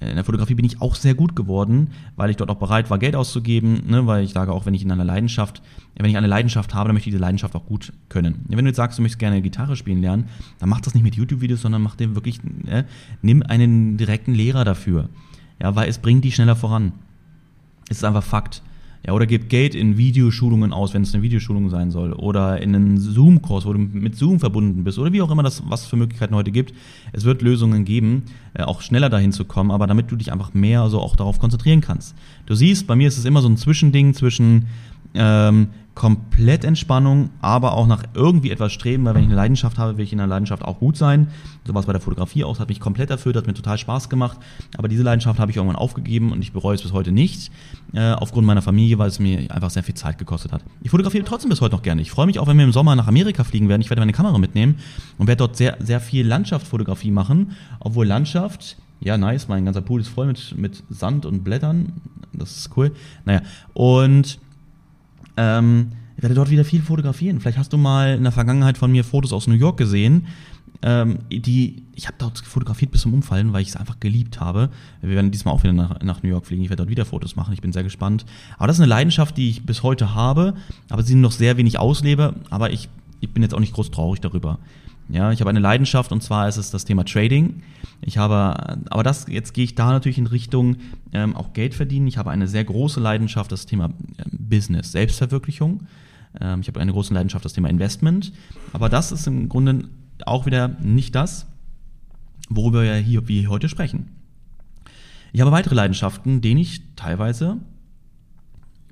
In 0.00 0.16
der 0.16 0.24
Fotografie 0.24 0.54
bin 0.54 0.64
ich 0.64 0.80
auch 0.80 0.94
sehr 0.96 1.14
gut 1.14 1.36
geworden, 1.36 1.90
weil 2.16 2.30
ich 2.30 2.36
dort 2.36 2.50
auch 2.50 2.56
bereit 2.56 2.90
war, 2.90 2.98
Geld 2.98 3.14
auszugeben, 3.14 3.82
ne, 3.86 4.06
weil 4.06 4.24
ich 4.24 4.32
sage, 4.32 4.52
auch 4.52 4.66
wenn 4.66 4.74
ich 4.74 4.82
in 4.82 4.90
einer 4.90 5.04
Leidenschaft, 5.04 5.62
wenn 5.96 6.10
ich 6.10 6.16
eine 6.16 6.26
Leidenschaft 6.26 6.74
habe, 6.74 6.88
dann 6.88 6.94
möchte 6.94 7.08
ich 7.08 7.14
diese 7.14 7.22
Leidenschaft 7.22 7.54
auch 7.54 7.66
gut 7.66 7.92
können. 8.08 8.44
Wenn 8.48 8.64
du 8.64 8.70
jetzt 8.70 8.78
sagst, 8.78 8.98
du 8.98 9.02
möchtest 9.02 9.20
gerne 9.20 9.42
Gitarre 9.42 9.76
spielen 9.76 10.00
lernen, 10.00 10.24
dann 10.58 10.68
mach 10.68 10.80
das 10.80 10.94
nicht 10.94 11.04
mit 11.04 11.14
YouTube-Videos, 11.14 11.62
sondern 11.62 11.82
mach 11.82 11.94
dir 11.94 12.14
wirklich, 12.14 12.40
ne, 12.42 12.84
nimm 13.20 13.42
einen 13.42 13.96
direkten 13.96 14.34
Lehrer 14.34 14.64
dafür. 14.64 15.08
Ja, 15.60 15.76
weil 15.76 15.88
es 15.88 15.98
bringt 15.98 16.24
dich 16.24 16.34
schneller 16.34 16.56
voran. 16.56 16.92
Es 17.88 17.98
ist 17.98 18.04
einfach 18.04 18.24
Fakt. 18.24 18.62
Ja, 19.04 19.14
oder 19.14 19.26
gib 19.26 19.48
Geld 19.48 19.74
in 19.74 19.96
Videoschulungen 19.96 20.72
aus, 20.72 20.94
wenn 20.94 21.02
es 21.02 21.12
eine 21.12 21.24
Videoschulung 21.24 21.70
sein 21.70 21.90
soll. 21.90 22.12
Oder 22.12 22.60
in 22.62 22.74
einen 22.74 22.98
Zoom-Kurs, 22.98 23.66
wo 23.66 23.72
du 23.72 23.80
mit 23.80 24.16
Zoom 24.16 24.38
verbunden 24.38 24.84
bist. 24.84 24.98
Oder 24.98 25.12
wie 25.12 25.22
auch 25.22 25.30
immer 25.30 25.42
das, 25.42 25.62
was 25.66 25.86
für 25.86 25.96
Möglichkeiten 25.96 26.36
heute 26.36 26.52
gibt. 26.52 26.72
Es 27.12 27.24
wird 27.24 27.42
Lösungen 27.42 27.84
geben, 27.84 28.22
äh, 28.54 28.62
auch 28.62 28.80
schneller 28.80 29.10
dahin 29.10 29.32
zu 29.32 29.44
kommen, 29.44 29.72
aber 29.72 29.88
damit 29.88 30.10
du 30.12 30.16
dich 30.16 30.30
einfach 30.30 30.54
mehr 30.54 30.88
so 30.88 31.00
auch 31.00 31.16
darauf 31.16 31.40
konzentrieren 31.40 31.80
kannst. 31.80 32.14
Du 32.46 32.54
siehst, 32.54 32.86
bei 32.86 32.94
mir 32.94 33.08
ist 33.08 33.18
es 33.18 33.24
immer 33.24 33.42
so 33.42 33.48
ein 33.48 33.56
Zwischending 33.56 34.14
zwischen 34.14 34.66
ähm, 35.14 35.68
komplett 35.94 36.64
Entspannung, 36.64 37.30
aber 37.42 37.72
auch 37.72 37.86
nach 37.86 38.02
irgendwie 38.14 38.50
etwas 38.50 38.72
streben, 38.72 39.04
weil 39.04 39.14
wenn 39.14 39.22
ich 39.22 39.28
eine 39.28 39.36
Leidenschaft 39.36 39.76
habe, 39.76 39.98
will 39.98 40.04
ich 40.04 40.12
in 40.12 40.18
der 40.18 40.26
Leidenschaft 40.26 40.64
auch 40.64 40.78
gut 40.78 40.96
sein. 40.96 41.28
So 41.66 41.74
war 41.74 41.80
es 41.80 41.86
bei 41.86 41.92
der 41.92 42.00
Fotografie 42.00 42.44
aus, 42.44 42.60
hat 42.60 42.68
mich 42.68 42.80
komplett 42.80 43.10
erfüllt, 43.10 43.36
hat 43.36 43.46
mir 43.46 43.52
total 43.52 43.76
Spaß 43.76 44.08
gemacht. 44.08 44.38
Aber 44.78 44.88
diese 44.88 45.02
Leidenschaft 45.02 45.38
habe 45.38 45.50
ich 45.50 45.56
irgendwann 45.58 45.76
aufgegeben 45.76 46.32
und 46.32 46.40
ich 46.40 46.52
bereue 46.52 46.74
es 46.74 46.82
bis 46.82 46.92
heute 46.92 47.12
nicht, 47.12 47.52
äh, 47.92 48.12
aufgrund 48.12 48.46
meiner 48.46 48.62
Familie, 48.62 48.98
weil 48.98 49.08
es 49.08 49.18
mir 49.18 49.50
einfach 49.50 49.68
sehr 49.68 49.82
viel 49.82 49.94
Zeit 49.94 50.16
gekostet 50.16 50.52
hat. 50.52 50.64
Ich 50.80 50.90
fotografiere 50.90 51.24
trotzdem 51.24 51.50
bis 51.50 51.60
heute 51.60 51.74
noch 51.74 51.82
gerne. 51.82 52.00
Ich 52.00 52.10
freue 52.10 52.26
mich 52.26 52.38
auch, 52.38 52.46
wenn 52.46 52.56
wir 52.56 52.64
im 52.64 52.72
Sommer 52.72 52.96
nach 52.96 53.06
Amerika 53.06 53.44
fliegen 53.44 53.68
werden. 53.68 53.82
Ich 53.82 53.90
werde 53.90 54.00
meine 54.00 54.12
Kamera 54.12 54.38
mitnehmen 54.38 54.76
und 55.18 55.26
werde 55.26 55.40
dort 55.40 55.56
sehr, 55.56 55.76
sehr 55.80 56.00
viel 56.00 56.26
Landschaftsfotografie 56.26 57.10
machen, 57.10 57.52
obwohl 57.80 58.06
Landschaft 58.06 58.78
ja, 59.04 59.18
nice, 59.18 59.48
mein 59.48 59.64
ganzer 59.64 59.80
Pool 59.80 60.00
ist 60.00 60.08
voll 60.08 60.28
mit, 60.28 60.56
mit 60.56 60.84
Sand 60.88 61.26
und 61.26 61.42
Blättern. 61.42 61.92
Das 62.32 62.56
ist 62.56 62.70
cool. 62.76 62.92
Naja, 63.24 63.42
und 63.74 64.38
ähm, 65.36 65.92
ich 66.16 66.22
werde 66.22 66.34
dort 66.34 66.50
wieder 66.50 66.64
viel 66.64 66.82
fotografieren. 66.82 67.40
Vielleicht 67.40 67.58
hast 67.58 67.72
du 67.72 67.78
mal 67.78 68.14
in 68.14 68.22
der 68.22 68.32
Vergangenheit 68.32 68.78
von 68.78 68.92
mir 68.92 69.04
Fotos 69.04 69.32
aus 69.32 69.46
New 69.46 69.54
York 69.54 69.76
gesehen. 69.76 70.26
Ähm, 70.84 71.18
die, 71.30 71.84
ich 71.94 72.06
habe 72.06 72.16
dort 72.18 72.38
fotografiert 72.38 72.90
bis 72.90 73.02
zum 73.02 73.14
Umfallen, 73.14 73.52
weil 73.52 73.62
ich 73.62 73.68
es 73.68 73.76
einfach 73.76 74.00
geliebt 74.00 74.40
habe. 74.40 74.68
Wir 75.00 75.14
werden 75.14 75.30
diesmal 75.30 75.54
auch 75.54 75.62
wieder 75.62 75.72
nach, 75.72 76.00
nach 76.00 76.22
New 76.22 76.28
York 76.28 76.46
fliegen. 76.46 76.62
Ich 76.62 76.70
werde 76.70 76.82
dort 76.82 76.90
wieder 76.90 77.04
Fotos 77.04 77.36
machen. 77.36 77.54
Ich 77.54 77.60
bin 77.60 77.72
sehr 77.72 77.84
gespannt. 77.84 78.24
Aber 78.56 78.66
das 78.66 78.76
ist 78.76 78.80
eine 78.80 78.88
Leidenschaft, 78.88 79.36
die 79.36 79.48
ich 79.48 79.64
bis 79.64 79.82
heute 79.82 80.14
habe, 80.14 80.54
aber 80.88 81.02
sie 81.02 81.14
noch 81.14 81.32
sehr 81.32 81.56
wenig 81.56 81.78
auslebe. 81.78 82.34
Aber 82.50 82.70
ich, 82.72 82.88
ich 83.20 83.30
bin 83.30 83.42
jetzt 83.42 83.54
auch 83.54 83.60
nicht 83.60 83.74
groß 83.74 83.90
traurig 83.90 84.20
darüber. 84.20 84.58
Ja, 85.08 85.30
ich 85.30 85.40
habe 85.40 85.50
eine 85.50 85.60
Leidenschaft 85.60 86.12
und 86.12 86.22
zwar 86.22 86.48
ist 86.48 86.56
es 86.56 86.70
das 86.70 86.84
Thema 86.84 87.04
Trading. 87.04 87.62
Ich 88.00 88.18
habe, 88.18 88.78
aber 88.90 89.02
das, 89.02 89.26
jetzt 89.28 89.52
gehe 89.52 89.64
ich 89.64 89.74
da 89.74 89.90
natürlich 89.90 90.18
in 90.18 90.26
Richtung 90.26 90.76
ähm, 91.12 91.36
auch 91.36 91.52
Geld 91.52 91.74
verdienen. 91.74 92.06
Ich 92.06 92.18
habe 92.18 92.30
eine 92.30 92.48
sehr 92.48 92.64
große 92.64 92.98
Leidenschaft, 92.98 93.52
das 93.52 93.66
Thema 93.66 93.86
ähm, 93.86 94.30
Business, 94.30 94.92
Selbstverwirklichung. 94.92 95.86
Ähm, 96.40 96.60
ich 96.60 96.68
habe 96.68 96.80
eine 96.80 96.92
große 96.92 97.14
Leidenschaft, 97.14 97.44
das 97.44 97.52
Thema 97.52 97.68
Investment. 97.68 98.32
Aber 98.72 98.88
das 98.88 99.12
ist 99.12 99.26
im 99.26 99.48
Grunde 99.48 99.88
auch 100.26 100.46
wieder 100.46 100.68
nicht 100.80 101.14
das, 101.14 101.46
worüber 102.48 102.82
wir 102.82 102.94
hier 102.94 103.28
wie 103.28 103.48
heute 103.48 103.68
sprechen. 103.68 104.08
Ich 105.32 105.40
habe 105.40 105.52
weitere 105.52 105.74
Leidenschaften, 105.74 106.40
denen 106.40 106.60
ich 106.60 106.82
teilweise 106.96 107.58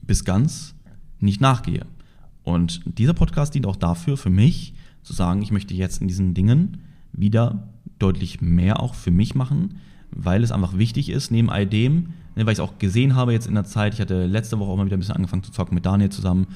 bis 0.02 0.24
ganz 0.24 0.74
nicht 1.18 1.40
nachgehe. 1.40 1.86
Und 2.42 2.80
dieser 2.84 3.14
Podcast 3.14 3.54
dient 3.54 3.66
auch 3.66 3.76
dafür, 3.76 4.16
für 4.16 4.30
mich, 4.30 4.74
zu 5.02 5.12
sagen, 5.12 5.42
ich 5.42 5.52
möchte 5.52 5.74
jetzt 5.74 6.00
in 6.00 6.08
diesen 6.08 6.34
Dingen 6.34 6.78
wieder 7.12 7.68
deutlich 7.98 8.40
mehr 8.40 8.80
auch 8.80 8.94
für 8.94 9.10
mich 9.10 9.34
machen, 9.34 9.76
weil 10.10 10.42
es 10.42 10.52
einfach 10.52 10.76
wichtig 10.76 11.08
ist, 11.08 11.30
neben 11.30 11.50
all 11.50 11.66
dem, 11.66 12.10
ne, 12.36 12.46
weil 12.46 12.52
ich 12.52 12.58
es 12.58 12.60
auch 12.60 12.78
gesehen 12.78 13.14
habe 13.14 13.32
jetzt 13.32 13.46
in 13.46 13.54
der 13.54 13.64
Zeit, 13.64 13.94
ich 13.94 14.00
hatte 14.00 14.26
letzte 14.26 14.58
Woche 14.58 14.70
auch 14.70 14.76
mal 14.76 14.86
wieder 14.86 14.96
ein 14.96 15.00
bisschen 15.00 15.16
angefangen 15.16 15.42
zu 15.42 15.52
zocken 15.52 15.74
mit 15.74 15.86
Daniel 15.86 16.10
zusammen, 16.10 16.46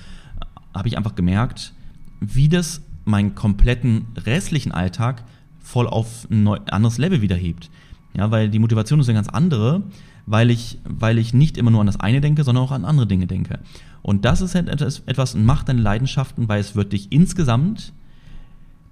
habe 0.75 0.89
ich 0.89 0.97
einfach 0.97 1.15
gemerkt, 1.15 1.73
wie 2.21 2.49
das 2.49 2.83
meinen 3.05 3.35
kompletten 3.35 4.07
restlichen 4.17 4.73
Alltag 4.73 5.25
voll 5.61 5.87
auf 5.87 6.27
ein 6.31 6.47
anderes 6.49 6.99
Level 6.99 7.21
wieder 7.21 7.37
hebt. 7.37 7.71
Ja, 8.17 8.31
weil 8.31 8.49
die 8.49 8.59
Motivation 8.59 9.01
ist 9.01 9.09
eine 9.09 9.17
ganz 9.17 9.29
andere, 9.29 9.83
weil 10.27 10.51
ich, 10.51 10.79
weil 10.85 11.19
ich 11.19 11.35
nicht 11.35 11.57
immer 11.57 11.71
nur 11.71 11.81
an 11.81 11.87
das 11.87 12.01
eine 12.01 12.21
denke, 12.21 12.45
sondern 12.45 12.65
auch 12.65 12.73
an 12.73 12.85
andere 12.85 13.07
Dinge 13.07 13.27
denke. 13.27 13.59
Und 14.03 14.25
das 14.25 14.41
ist 14.41 14.55
etwas, 14.55 15.03
etwas 15.07 15.35
macht 15.35 15.69
deine 15.69 15.83
Leidenschaften, 15.83 16.49
weil 16.49 16.61
es 16.61 16.77
wird 16.77 16.93
dich 16.93 17.13
insgesamt 17.13 17.93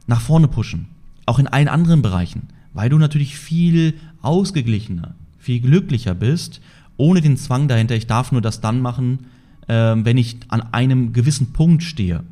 nach 0.07 0.21
vorne 0.21 0.49
pushen. 0.49 0.87
Auch 1.27 1.39
in 1.39 1.47
allen 1.47 1.69
anderen 1.69 2.03
Bereichen. 2.03 2.49
Weil 2.75 2.89
du 2.89 2.99
natürlich 2.99 3.37
viel 3.37 3.95
ausgeglichener, 4.23 5.15
viel 5.39 5.61
glücklicher 5.61 6.15
bist, 6.15 6.61
ohne 6.97 7.21
den 7.21 7.37
Zwang 7.37 7.69
dahinter, 7.69 7.95
ich 7.95 8.07
darf 8.07 8.33
nur 8.33 8.41
das 8.41 8.61
dann 8.61 8.81
machen, 8.81 9.27
äh, 9.67 9.95
wenn 9.97 10.17
ich 10.17 10.39
an 10.49 10.63
einem 10.73 11.13
gewissen 11.13 11.53
Punkt 11.53 11.83
stehe. 11.83 12.23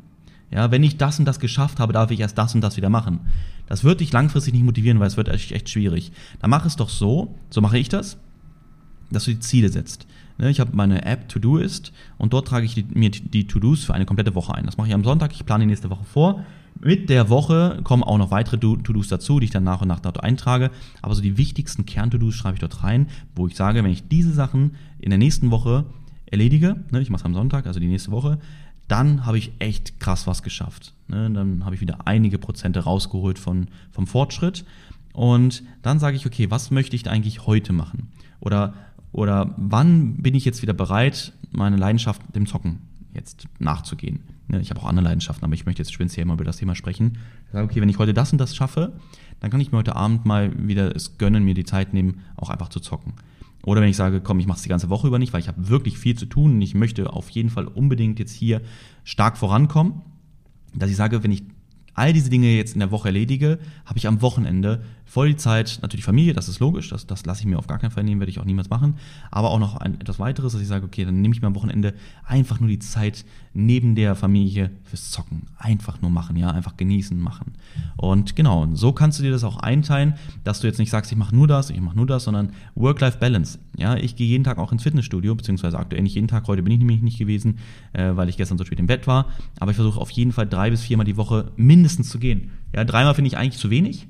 Ja, 0.49 0.69
wenn 0.71 0.83
ich 0.83 0.97
das 0.97 1.19
und 1.19 1.25
das 1.25 1.39
geschafft 1.39 1.79
habe, 1.79 1.93
darf 1.93 2.11
ich 2.11 2.19
erst 2.19 2.37
das 2.37 2.53
und 2.55 2.61
das 2.61 2.75
wieder 2.77 2.89
machen. 2.89 3.21
Das 3.67 3.83
wird 3.83 4.01
dich 4.01 4.11
langfristig 4.11 4.53
nicht 4.53 4.65
motivieren, 4.65 4.99
weil 4.99 5.07
es 5.07 5.15
wird 5.15 5.29
echt, 5.29 5.51
echt 5.53 5.69
schwierig. 5.69 6.11
Dann 6.39 6.49
mach 6.49 6.65
es 6.65 6.75
doch 6.75 6.89
so, 6.89 7.35
so 7.49 7.61
mache 7.61 7.77
ich 7.77 7.87
das, 7.87 8.17
dass 9.11 9.25
du 9.25 9.31
die 9.31 9.39
Ziele 9.39 9.69
setzt. 9.69 10.07
Ne, 10.37 10.49
ich 10.49 10.59
habe 10.59 10.75
meine 10.75 11.05
App 11.05 11.29
To-Do-Ist 11.29 11.93
und 12.17 12.33
dort 12.33 12.47
trage 12.47 12.65
ich 12.65 12.73
die, 12.73 12.85
mir 12.93 13.11
die 13.11 13.47
To-Dos 13.47 13.85
für 13.85 13.93
eine 13.93 14.05
komplette 14.05 14.35
Woche 14.35 14.53
ein. 14.53 14.65
Das 14.65 14.77
mache 14.77 14.87
ich 14.87 14.93
am 14.93 15.03
Sonntag, 15.03 15.31
ich 15.33 15.45
plane 15.45 15.63
die 15.63 15.67
nächste 15.69 15.89
Woche 15.89 16.03
vor 16.03 16.43
mit 16.83 17.09
der 17.09 17.29
Woche 17.29 17.79
kommen 17.83 18.03
auch 18.03 18.17
noch 18.17 18.31
weitere 18.31 18.57
To-Dos 18.57 19.07
dazu, 19.07 19.39
die 19.39 19.45
ich 19.45 19.51
dann 19.51 19.63
nach 19.63 19.81
und 19.81 19.87
nach 19.87 19.99
dort 19.99 20.23
eintrage. 20.23 20.71
Aber 21.01 21.13
so 21.13 21.21
die 21.21 21.37
wichtigsten 21.37 21.85
Kern-To-Dos 21.85 22.33
schreibe 22.33 22.55
ich 22.55 22.59
dort 22.59 22.83
rein, 22.83 23.07
wo 23.35 23.47
ich 23.47 23.55
sage, 23.55 23.83
wenn 23.83 23.91
ich 23.91 24.07
diese 24.07 24.33
Sachen 24.33 24.75
in 24.99 25.11
der 25.11 25.19
nächsten 25.19 25.51
Woche 25.51 25.85
erledige, 26.25 26.77
ne, 26.91 27.01
ich 27.01 27.09
mache 27.09 27.21
es 27.21 27.25
am 27.25 27.33
Sonntag, 27.33 27.67
also 27.67 27.79
die 27.79 27.87
nächste 27.87 28.11
Woche, 28.11 28.39
dann 28.87 29.25
habe 29.25 29.37
ich 29.37 29.51
echt 29.59 29.99
krass 29.99 30.27
was 30.27 30.43
geschafft. 30.43 30.93
Ne? 31.07 31.29
Dann 31.29 31.65
habe 31.65 31.75
ich 31.75 31.81
wieder 31.81 32.07
einige 32.07 32.37
Prozente 32.37 32.81
rausgeholt 32.81 33.37
von, 33.37 33.67
vom 33.91 34.07
Fortschritt. 34.07 34.65
Und 35.13 35.63
dann 35.81 35.99
sage 35.99 36.17
ich, 36.17 36.25
okay, 36.25 36.49
was 36.49 36.71
möchte 36.71 36.95
ich 36.95 37.09
eigentlich 37.09 37.45
heute 37.45 37.73
machen? 37.73 38.09
Oder, 38.39 38.73
oder 39.11 39.53
wann 39.57 40.15
bin 40.15 40.35
ich 40.35 40.45
jetzt 40.45 40.61
wieder 40.61 40.73
bereit, 40.73 41.33
meine 41.51 41.77
Leidenschaft 41.77 42.21
dem 42.35 42.47
Zocken 42.47 42.79
jetzt 43.13 43.45
nachzugehen? 43.59 44.21
Ne, 44.51 44.59
ich 44.59 44.69
habe 44.69 44.81
auch 44.81 44.85
andere 44.85 45.05
Leidenschaften, 45.05 45.45
aber 45.45 45.53
ich 45.53 45.65
möchte 45.65 45.81
jetzt 45.81 45.93
speziell 45.93 46.25
mal 46.25 46.33
über 46.33 46.43
das 46.43 46.57
Thema 46.57 46.75
sprechen. 46.75 47.17
Ich 47.45 47.53
sage, 47.53 47.63
okay, 47.63 47.79
wenn 47.79 47.87
ich 47.87 47.97
heute 47.97 48.13
das 48.13 48.33
und 48.33 48.37
das 48.37 48.53
schaffe, 48.53 48.91
dann 49.39 49.49
kann 49.49 49.61
ich 49.61 49.71
mir 49.71 49.77
heute 49.77 49.95
Abend 49.95 50.25
mal 50.25 50.51
wieder 50.67 50.93
es 50.93 51.17
gönnen, 51.17 51.45
mir 51.45 51.53
die 51.53 51.63
Zeit 51.63 51.93
nehmen, 51.93 52.19
auch 52.35 52.49
einfach 52.49 52.67
zu 52.67 52.81
zocken. 52.81 53.13
Oder 53.63 53.79
wenn 53.79 53.87
ich 53.87 53.95
sage, 53.95 54.19
komm, 54.19 54.39
ich 54.39 54.47
mache 54.47 54.57
es 54.57 54.63
die 54.63 54.69
ganze 54.69 54.89
Woche 54.89 55.07
über 55.07 55.19
nicht, 55.19 55.31
weil 55.31 55.39
ich 55.39 55.47
habe 55.47 55.69
wirklich 55.69 55.97
viel 55.97 56.17
zu 56.17 56.25
tun 56.25 56.55
und 56.55 56.61
ich 56.61 56.75
möchte 56.75 57.13
auf 57.13 57.29
jeden 57.29 57.49
Fall 57.49 57.65
unbedingt 57.65 58.19
jetzt 58.19 58.33
hier 58.33 58.61
stark 59.05 59.37
vorankommen, 59.37 60.01
dass 60.73 60.89
ich 60.89 60.97
sage, 60.97 61.23
wenn 61.23 61.31
ich 61.31 61.43
all 61.93 62.11
diese 62.11 62.29
Dinge 62.29 62.53
jetzt 62.53 62.73
in 62.73 62.79
der 62.79 62.91
Woche 62.91 63.07
erledige, 63.07 63.57
habe 63.85 63.99
ich 63.99 64.07
am 64.07 64.21
Wochenende 64.21 64.83
voll 65.11 65.27
die 65.27 65.35
Zeit, 65.35 65.79
natürlich 65.81 66.05
Familie, 66.05 66.31
das 66.31 66.47
ist 66.47 66.61
logisch, 66.61 66.87
das, 66.87 67.05
das 67.05 67.25
lasse 67.25 67.41
ich 67.41 67.45
mir 67.45 67.59
auf 67.59 67.67
gar 67.67 67.79
keinen 67.79 67.91
Fall 67.91 68.05
nehmen, 68.05 68.21
werde 68.21 68.31
ich 68.31 68.39
auch 68.39 68.45
niemals 68.45 68.69
machen, 68.69 68.95
aber 69.29 69.49
auch 69.49 69.59
noch 69.59 69.75
ein, 69.75 69.99
etwas 69.99 70.19
weiteres, 70.19 70.53
dass 70.53 70.61
ich 70.61 70.69
sage, 70.69 70.85
okay, 70.85 71.03
dann 71.03 71.19
nehme 71.19 71.35
ich 71.35 71.41
mir 71.41 71.47
am 71.47 71.55
Wochenende 71.55 71.93
einfach 72.23 72.61
nur 72.61 72.69
die 72.69 72.79
Zeit 72.79 73.25
neben 73.53 73.95
der 73.95 74.15
Familie 74.15 74.71
fürs 74.85 75.11
Zocken. 75.11 75.47
Einfach 75.57 76.01
nur 76.01 76.11
machen, 76.11 76.37
ja, 76.37 76.51
einfach 76.51 76.77
genießen, 76.77 77.19
machen. 77.19 77.55
Und 77.97 78.37
genau, 78.37 78.69
so 78.71 78.93
kannst 78.93 79.19
du 79.19 79.23
dir 79.23 79.31
das 79.31 79.43
auch 79.43 79.57
einteilen, 79.57 80.13
dass 80.45 80.61
du 80.61 80.67
jetzt 80.67 80.79
nicht 80.79 80.89
sagst, 80.89 81.11
ich 81.11 81.17
mache 81.17 81.35
nur 81.35 81.45
das, 81.45 81.71
ich 81.71 81.81
mache 81.81 81.97
nur 81.97 82.07
das, 82.07 82.23
sondern 82.23 82.53
Work-Life-Balance. 82.75 83.59
Ja, 83.75 83.97
ich 83.97 84.15
gehe 84.15 84.27
jeden 84.27 84.45
Tag 84.45 84.59
auch 84.59 84.71
ins 84.71 84.83
Fitnessstudio, 84.83 85.35
beziehungsweise 85.35 85.77
aktuell 85.77 86.03
nicht 86.03 86.15
jeden 86.15 86.29
Tag, 86.29 86.47
heute 86.47 86.63
bin 86.63 86.71
ich 86.71 86.79
nämlich 86.79 87.01
nicht 87.01 87.19
gewesen, 87.19 87.57
äh, 87.91 88.15
weil 88.15 88.29
ich 88.29 88.37
gestern 88.37 88.57
so 88.57 88.63
spät 88.63 88.79
im 88.79 88.87
Bett 88.87 89.07
war, 89.07 89.25
aber 89.59 89.71
ich 89.71 89.75
versuche 89.75 89.99
auf 89.99 90.11
jeden 90.11 90.31
Fall 90.31 90.47
drei 90.47 90.69
bis 90.69 90.83
viermal 90.83 91.05
die 91.05 91.17
Woche 91.17 91.51
mindestens 91.57 92.07
zu 92.09 92.17
gehen. 92.17 92.51
Ja, 92.73 92.85
dreimal 92.85 93.13
finde 93.13 93.27
ich 93.27 93.35
eigentlich 93.35 93.59
zu 93.59 93.69
wenig, 93.69 94.07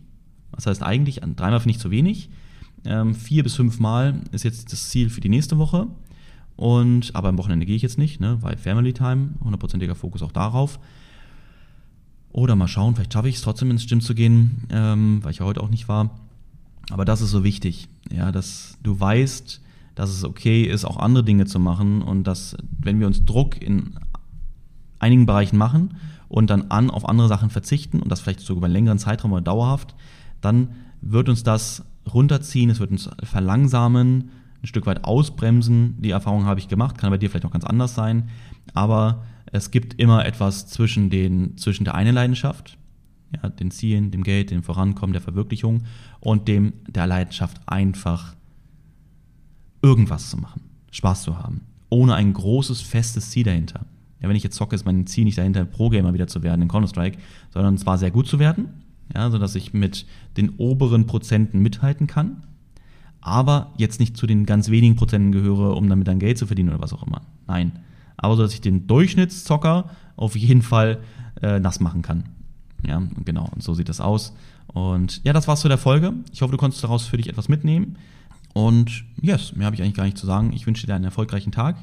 das 0.52 0.66
heißt 0.68 0.84
eigentlich, 0.84 1.22
dreimal 1.36 1.60
finde 1.60 1.76
ich 1.76 1.80
zu 1.80 1.92
wenig. 1.92 2.30
Ähm, 2.86 3.14
vier 3.14 3.44
bis 3.44 3.56
fünf 3.56 3.80
Mal 3.80 4.22
ist 4.32 4.44
jetzt 4.44 4.72
das 4.72 4.90
Ziel 4.90 5.10
für 5.10 5.22
die 5.22 5.30
nächste 5.30 5.58
Woche. 5.58 5.88
Und, 6.56 7.16
aber 7.16 7.30
am 7.30 7.38
Wochenende 7.38 7.66
gehe 7.66 7.76
ich 7.76 7.82
jetzt 7.82 7.98
nicht, 7.98 8.20
ne, 8.20 8.38
weil 8.42 8.58
Family 8.58 8.94
Time, 8.94 9.32
hundertprozentiger 9.44 9.96
Fokus 9.96 10.22
auch 10.22 10.32
darauf. 10.32 10.80
Oder 12.32 12.56
mal 12.56 12.68
schauen, 12.68 12.96
vielleicht 12.96 13.14
schaffe 13.14 13.30
ich 13.30 13.36
es 13.36 13.42
trotzdem 13.42 13.72
ins 13.72 13.88
Gym 13.88 14.02
zu 14.02 14.16
gehen, 14.16 14.68
ähm, 14.70 15.20
weil 15.24 15.32
ich 15.32 15.40
ja 15.40 15.46
heute 15.46 15.62
auch 15.62 15.70
nicht 15.70 15.88
war. 15.88 16.12
Aber 16.92 17.06
das 17.06 17.22
ist 17.22 17.32
so 17.32 17.44
wichtig, 17.44 17.88
ja, 18.12 18.32
dass 18.32 18.78
du 18.84 19.00
weißt, 19.00 19.62
dass 19.96 20.10
es 20.10 20.24
okay 20.24 20.64
ist, 20.64 20.86
auch 20.86 20.98
andere 20.98 21.24
Dinge 21.24 21.46
zu 21.46 21.60
machen 21.60 22.02
und 22.02 22.26
dass, 22.26 22.56
wenn 22.80 23.00
wir 23.00 23.08
uns 23.08 23.26
Druck 23.26 23.62
in 23.62 23.96
einigen 25.00 25.26
Bereichen 25.26 25.58
machen 25.58 25.96
und 26.30 26.50
dann 26.50 26.70
an 26.70 26.90
auf 26.90 27.08
andere 27.08 27.28
Sachen 27.28 27.50
verzichten 27.50 28.02
und 28.02 28.10
das 28.10 28.22
vielleicht 28.22 28.40
sogar 28.42 28.58
über 28.58 28.66
einen 28.66 28.74
längeren 28.74 29.00
Zeitraum 29.00 29.34
oder 29.34 29.42
dauerhaft, 29.42 29.96
dann 30.41 30.69
wird 31.01 31.30
uns 31.30 31.43
das 31.43 31.86
runterziehen, 32.12 32.69
es 32.69 32.80
wird 32.80 32.91
uns 32.91 33.10
verlangsamen, 33.23 34.30
ein 34.62 34.67
Stück 34.67 34.86
weit 34.86 35.04
ausbremsen. 35.06 36.01
Die 36.01 36.12
Erfahrung 36.12 36.45
habe 36.45 36.60
ich 36.60 36.67
gemacht, 36.67 36.97
kann 36.97 37.10
bei 37.10 37.17
dir 37.17 37.30
vielleicht 37.30 37.45
auch 37.45 37.51
ganz 37.51 37.65
anders 37.65 37.95
sein, 37.95 38.30
aber 38.73 39.23
es 39.47 39.71
gibt 39.71 39.99
immer 39.99 40.25
etwas 40.25 40.67
zwischen, 40.67 41.10
den, 41.10 41.58
zwischen 41.58 41.84
der 41.84 41.95
einen 41.95 42.15
Leidenschaft, 42.15 42.77
ja, 43.36 43.49
den 43.49 43.71
Zielen, 43.71 44.12
dem 44.12 44.23
Geld, 44.23 44.51
dem 44.51 44.63
Vorankommen, 44.63 45.13
der 45.13 45.21
Verwirklichung 45.21 45.84
und 46.19 46.47
dem 46.47 46.73
der 46.88 47.08
Leidenschaft 47.08 47.62
einfach 47.65 48.36
irgendwas 49.82 50.30
zu 50.30 50.38
machen, 50.38 50.62
Spaß 50.91 51.23
zu 51.23 51.39
haben, 51.39 51.62
ohne 51.89 52.15
ein 52.15 52.34
großes, 52.34 52.82
festes 52.82 53.32
Ziel 53.32 53.43
dahinter. 53.43 53.86
Ja, 54.21 54.30
wenn 54.30 54.36
ich 54.36 54.43
jetzt 54.43 54.56
zocke, 54.56 54.75
ist 54.75 54.86
mein 54.86 55.08
Ziel 55.08 55.23
nicht 55.23 55.38
dahinter, 55.38 55.65
Pro-Gamer 55.65 56.13
wieder 56.13 56.27
zu 56.27 56.43
werden 56.43 56.62
in 56.62 56.67
Counter-Strike, 56.67 57.17
sondern 57.49 57.77
zwar 57.77 57.97
sehr 57.97 58.12
gut 58.12 58.27
zu 58.27 58.38
werden, 58.38 58.69
ja, 59.13 59.30
sodass 59.30 59.56
ich 59.56 59.74
mit 59.74 60.06
den 60.38 60.52
oberen 60.58 61.06
Prozenten 61.06 61.62
mithalten 61.62 62.08
kann, 62.08 62.43
aber 63.21 63.74
jetzt 63.78 64.00
nicht 64.00 64.17
zu 64.17 64.26
den 64.28 64.45
ganz 64.45 64.69
wenigen 64.69 64.95
Prozenten 64.95 65.32
gehöre, 65.32 65.76
um 65.78 65.88
damit 65.89 66.08
dann 66.08 66.19
Geld 66.19 66.38
zu 66.38 66.47
verdienen 66.47 66.69
oder 66.69 66.82
was 66.82 66.93
auch 66.93 67.06
immer. 67.06 67.21
Nein. 67.47 67.74
Aber 68.17 68.36
so, 68.36 68.41
dass 68.43 68.54
ich 68.54 68.62
den 68.62 68.88
Durchschnittszocker 68.88 69.89
auf 70.15 70.36
jeden 70.36 70.62
Fall 70.62 71.00
äh, 71.41 71.60
nass 71.60 71.80
machen 71.80 72.02
kann. 72.02 72.26
Ja, 72.86 73.02
genau. 73.26 73.50
Und 73.54 73.63
so 73.63 73.74
sieht 73.74 73.89
das 73.89 74.02
aus. 74.02 74.34
Und 74.67 75.21
ja, 75.24 75.34
das 75.34 75.47
war's 75.47 75.62
zu 75.62 75.67
der 75.67 75.78
Folge. 75.78 76.13
Ich 76.32 76.41
hoffe, 76.41 76.52
du 76.52 76.58
konntest 76.58 76.84
daraus 76.84 77.06
für 77.06 77.17
dich 77.17 77.30
etwas 77.30 77.50
mitnehmen. 77.50 77.97
Und 78.54 79.06
yes, 79.21 79.56
mehr 79.56 79.65
habe 79.65 79.76
ich 79.76 79.82
eigentlich 79.82 79.95
gar 79.95 80.06
nicht 80.06 80.17
zu 80.17 80.26
sagen. 80.26 80.52
Ich 80.54 80.65
wünsche 80.67 80.86
dir 80.86 80.95
einen 80.95 81.06
erfolgreichen 81.06 81.52
Tag. 81.52 81.78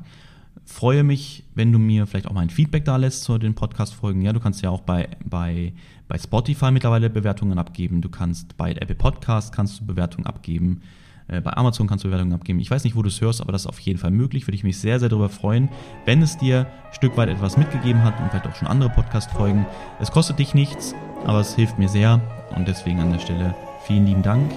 Freue 0.64 1.02
mich, 1.02 1.44
wenn 1.54 1.72
du 1.72 1.78
mir 1.78 2.06
vielleicht 2.06 2.26
auch 2.26 2.32
mal 2.32 2.40
ein 2.40 2.50
Feedback 2.50 2.84
da 2.84 2.96
lässt 2.96 3.24
zu 3.24 3.38
den 3.38 3.54
Podcast-Folgen. 3.54 4.22
Ja, 4.22 4.32
du 4.32 4.40
kannst 4.40 4.62
ja 4.62 4.70
auch 4.70 4.82
bei, 4.82 5.08
bei, 5.24 5.72
bei 6.08 6.18
Spotify 6.18 6.70
mittlerweile 6.70 7.10
Bewertungen 7.10 7.58
abgeben. 7.58 8.00
Du 8.00 8.08
kannst 8.08 8.56
bei 8.56 8.72
Apple 8.72 8.94
Podcast 8.94 9.52
kannst 9.54 9.80
du 9.80 9.86
Bewertungen 9.86 10.26
abgeben. 10.26 10.82
Äh, 11.28 11.40
bei 11.40 11.52
Amazon 11.56 11.86
kannst 11.86 12.04
du 12.04 12.08
Bewertungen 12.08 12.32
abgeben. 12.32 12.58
Ich 12.60 12.70
weiß 12.70 12.84
nicht, 12.84 12.96
wo 12.96 13.02
du 13.02 13.08
es 13.08 13.20
hörst, 13.20 13.40
aber 13.40 13.52
das 13.52 13.62
ist 13.62 13.66
auf 13.66 13.78
jeden 13.80 13.98
Fall 13.98 14.10
möglich. 14.10 14.46
Würde 14.46 14.56
ich 14.56 14.64
mich 14.64 14.78
sehr, 14.78 14.98
sehr 14.98 15.08
darüber 15.08 15.28
freuen, 15.28 15.68
wenn 16.06 16.22
es 16.22 16.38
dir 16.38 16.66
ein 16.86 16.94
Stück 16.94 17.16
weit 17.16 17.28
etwas 17.28 17.56
mitgegeben 17.56 18.02
hat 18.02 18.18
und 18.20 18.30
vielleicht 18.30 18.46
auch 18.46 18.56
schon 18.56 18.68
andere 18.68 18.90
Podcast-Folgen. 18.90 19.66
Es 20.00 20.10
kostet 20.10 20.38
dich 20.38 20.54
nichts, 20.54 20.94
aber 21.24 21.40
es 21.40 21.54
hilft 21.54 21.78
mir 21.78 21.88
sehr. 21.88 22.20
Und 22.56 22.66
deswegen 22.66 23.00
an 23.00 23.12
der 23.12 23.20
Stelle 23.20 23.54
vielen 23.86 24.06
lieben 24.06 24.22
Dank. 24.22 24.50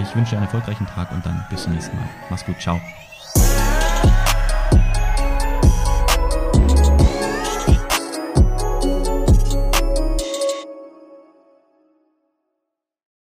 Ich 0.00 0.14
wünsche 0.14 0.30
dir 0.30 0.36
einen 0.36 0.46
erfolgreichen 0.46 0.86
Tag 0.86 1.10
und 1.12 1.24
dann 1.26 1.44
bis 1.50 1.64
zum 1.64 1.72
nächsten 1.72 1.96
Mal. 1.96 2.08
Mach's 2.30 2.44
gut, 2.44 2.60
ciao. 2.60 2.80